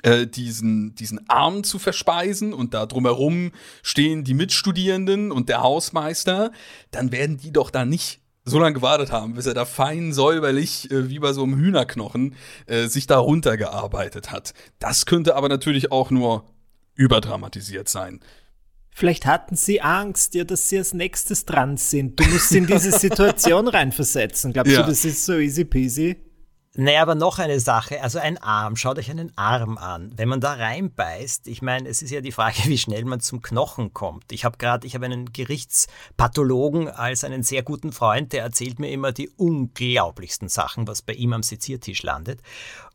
[0.00, 6.52] äh, diesen, diesen Arm zu verspeisen und da drumherum stehen die Mitstudierenden und der Hausmeister,
[6.90, 10.90] dann werden die doch da nicht so lange gewartet haben, bis er da fein säuberlich,
[10.90, 14.54] äh, wie bei so einem Hühnerknochen, äh, sich da runtergearbeitet hat.
[14.78, 16.46] Das könnte aber natürlich auch nur
[16.94, 18.20] überdramatisiert sein.
[18.96, 22.20] Vielleicht hatten sie Angst, ja, dass sie als nächstes dran sind.
[22.20, 24.52] Du musst in diese Situation reinversetzen.
[24.52, 24.82] Glaubst ja.
[24.82, 26.16] du, das ist so easy peasy?
[26.76, 30.12] Naja, aber noch eine Sache, also ein Arm, schaut euch einen Arm an.
[30.16, 33.42] Wenn man da reinbeißt, ich meine, es ist ja die Frage, wie schnell man zum
[33.42, 34.32] Knochen kommt.
[34.32, 38.90] Ich habe gerade, ich habe einen Gerichtspathologen als einen sehr guten Freund, der erzählt mir
[38.90, 42.42] immer die unglaublichsten Sachen, was bei ihm am Seziertisch landet.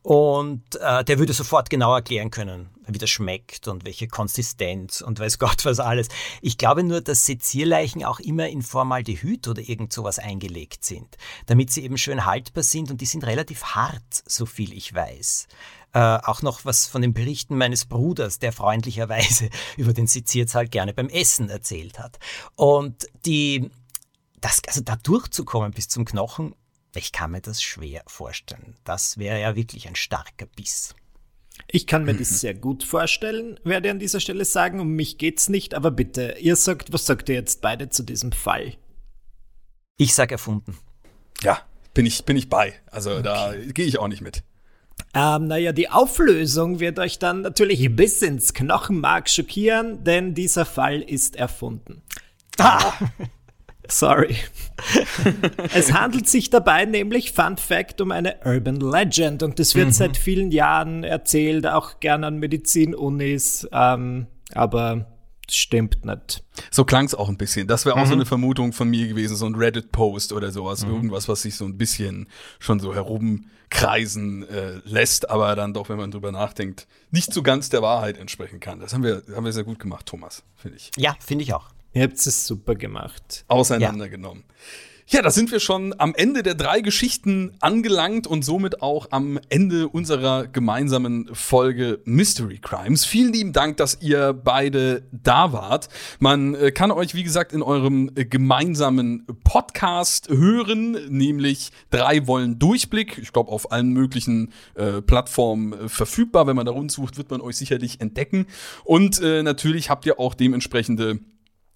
[0.02, 5.18] Und äh, der würde sofort genau erklären können, wie das schmeckt und welche Konsistenz und
[5.18, 6.08] weiß Gott was alles.
[6.42, 11.16] Ich glaube nur, dass Sezierleichen auch immer in Formaldehyd oder irgend sowas eingelegt sind,
[11.46, 15.48] damit sie eben schön haltbar sind und die sind relativ hart, so viel ich weiß.
[15.92, 20.94] Äh, auch noch was von den Berichten meines Bruders, der freundlicherweise über den Sezierzahl gerne
[20.94, 22.18] beim Essen erzählt hat.
[22.54, 23.70] Und die,
[24.40, 26.54] das, also da durchzukommen bis zum Knochen,
[26.94, 28.76] ich kann mir das schwer vorstellen.
[28.84, 30.94] Das wäre ja wirklich ein starker Biss.
[31.68, 34.80] Ich kann mir das sehr gut vorstellen, werde ich an dieser Stelle sagen.
[34.80, 38.32] Um mich geht's nicht, aber bitte, ihr sagt, was sagt ihr jetzt beide zu diesem
[38.32, 38.74] Fall?
[39.96, 40.78] Ich sag erfunden.
[41.42, 41.60] Ja,
[41.94, 42.74] bin ich, bin ich bei.
[42.90, 43.22] Also okay.
[43.22, 44.42] da gehe ich auch nicht mit.
[45.14, 51.00] Ähm, naja, die Auflösung wird euch dann natürlich bis ins Knochenmark schockieren, denn dieser Fall
[51.00, 52.02] ist erfunden.
[52.58, 52.92] Ah.
[53.90, 54.36] Sorry.
[55.74, 59.92] es handelt sich dabei nämlich, Fun Fact, um eine Urban Legend und das wird mhm.
[59.92, 65.06] seit vielen Jahren erzählt, auch gerne an Medizinunis, ähm, aber
[65.50, 66.44] stimmt nicht.
[66.70, 67.66] So klang es auch ein bisschen.
[67.66, 68.08] Das wäre auch mhm.
[68.08, 70.84] so eine Vermutung von mir gewesen, so ein Reddit-Post oder sowas.
[70.84, 70.92] Mhm.
[70.92, 72.28] Irgendwas, was sich so ein bisschen
[72.58, 77.68] schon so herumkreisen äh, lässt, aber dann doch, wenn man drüber nachdenkt, nicht so ganz
[77.68, 78.80] der Wahrheit entsprechen kann.
[78.80, 80.90] Das haben wir, haben wir sehr gut gemacht, Thomas, finde ich.
[80.96, 81.70] Ja, finde ich auch.
[81.92, 83.44] Ihr habt es super gemacht.
[83.48, 84.44] Auseinandergenommen.
[84.46, 84.54] Ja.
[85.12, 89.40] Ja, da sind wir schon am Ende der drei Geschichten angelangt und somit auch am
[89.48, 93.04] Ende unserer gemeinsamen Folge Mystery Crimes.
[93.04, 95.88] Vielen lieben Dank, dass ihr beide da wart.
[96.20, 103.18] Man äh, kann euch, wie gesagt, in eurem gemeinsamen Podcast hören, nämlich drei wollen Durchblick.
[103.18, 106.46] Ich glaube, auf allen möglichen äh, Plattformen äh, verfügbar.
[106.46, 108.46] Wenn man da rund sucht, wird man euch sicherlich entdecken.
[108.84, 111.18] Und äh, natürlich habt ihr auch dementsprechende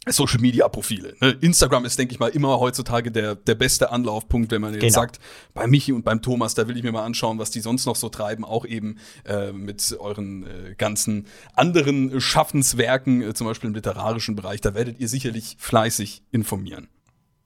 [0.08, 1.14] Social Media Profile.
[1.20, 1.36] Ne?
[1.40, 4.92] Instagram ist, denke ich mal, immer heutzutage der, der beste Anlaufpunkt, wenn man jetzt genau.
[4.92, 5.18] sagt,
[5.54, 7.96] bei Michi und beim Thomas, da will ich mir mal anschauen, was die sonst noch
[7.96, 13.74] so treiben, auch eben äh, mit euren äh, ganzen anderen Schaffenswerken, äh, zum Beispiel im
[13.74, 14.60] literarischen Bereich.
[14.60, 16.88] Da werdet ihr sicherlich fleißig informieren.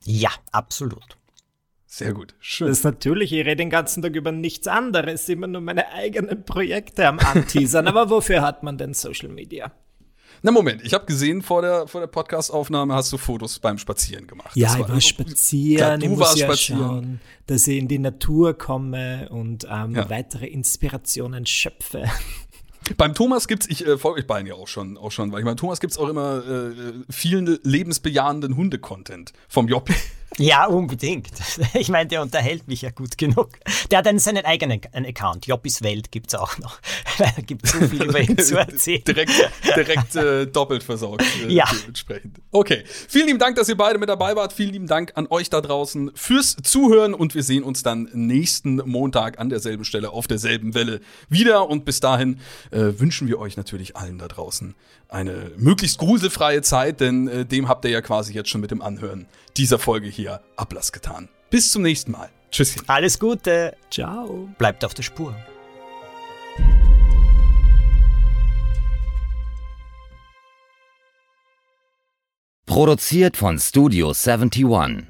[0.04, 1.18] Ja, absolut.
[1.90, 2.34] Sehr gut.
[2.38, 2.68] Schön.
[2.68, 6.44] Das ist natürlich, ich rede den ganzen Tag über nichts anderes, immer nur meine eigenen
[6.44, 7.86] Projekte am Anteasern.
[7.88, 9.72] Aber wofür hat man denn Social Media?
[10.42, 14.26] Na Moment, ich habe gesehen, vor der, vor der Podcast-Aufnahme hast du Fotos beim Spazieren
[14.26, 14.54] gemacht.
[14.54, 16.80] Ja, ich war spazieren, ja, du ich muss ja spazieren.
[16.80, 20.08] schauen, dass ich in die Natur komme und ähm, ja.
[20.08, 22.04] weitere Inspirationen schöpfe.
[22.96, 25.44] Beim Thomas gibt's, ich äh, folge euch beiden ja auch schon, auch schon, weil ich
[25.44, 26.72] meine, Thomas gibt's auch immer äh,
[27.10, 29.90] vielen lebensbejahenden Hunde-Content vom Job.
[30.38, 31.28] Ja, unbedingt.
[31.74, 33.50] Ich meine, der unterhält mich ja gut genug.
[33.90, 35.46] Der hat einen, seinen eigenen Account.
[35.46, 36.80] Joppis Welt gibt's auch noch.
[37.18, 39.02] Da gibt so viel über ihn zu erzählen.
[39.02, 39.32] direkt
[39.76, 41.24] direkt äh, doppelt versorgt.
[41.44, 41.64] Äh, ja.
[41.82, 42.40] Dementsprechend.
[42.52, 42.84] Okay.
[43.08, 44.52] Vielen lieben Dank, dass ihr beide mit dabei wart.
[44.52, 48.76] Vielen lieben Dank an euch da draußen fürs Zuhören und wir sehen uns dann nächsten
[48.76, 51.68] Montag an derselben Stelle auf derselben Welle wieder.
[51.68, 52.40] Und bis dahin
[52.70, 54.74] äh, wünschen wir euch natürlich allen da draußen
[55.08, 58.82] eine möglichst gruselfreie Zeit, denn äh, dem habt ihr ja quasi jetzt schon mit dem
[58.82, 59.26] Anhören
[59.56, 61.28] dieser Folge hier Ablass getan.
[61.50, 62.28] Bis zum nächsten Mal.
[62.50, 62.82] Tschüsschen.
[62.86, 63.76] Alles Gute.
[63.90, 64.48] Ciao.
[64.58, 65.34] Bleibt auf der Spur.
[72.66, 75.08] Produziert von Studio 71.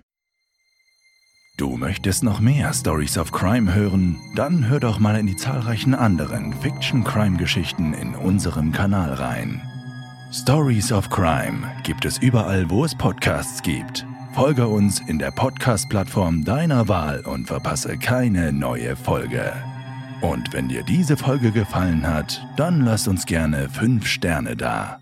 [1.56, 4.16] Du möchtest noch mehr Stories of Crime hören?
[4.36, 9.67] Dann hör doch mal in die zahlreichen anderen Fiction-Crime-Geschichten in unserem Kanal rein.
[10.30, 14.04] Stories of Crime gibt es überall, wo es Podcasts gibt.
[14.34, 19.54] Folge uns in der Podcast-Plattform deiner Wahl und verpasse keine neue Folge.
[20.20, 25.00] Und wenn dir diese Folge gefallen hat, dann lass uns gerne 5 Sterne da.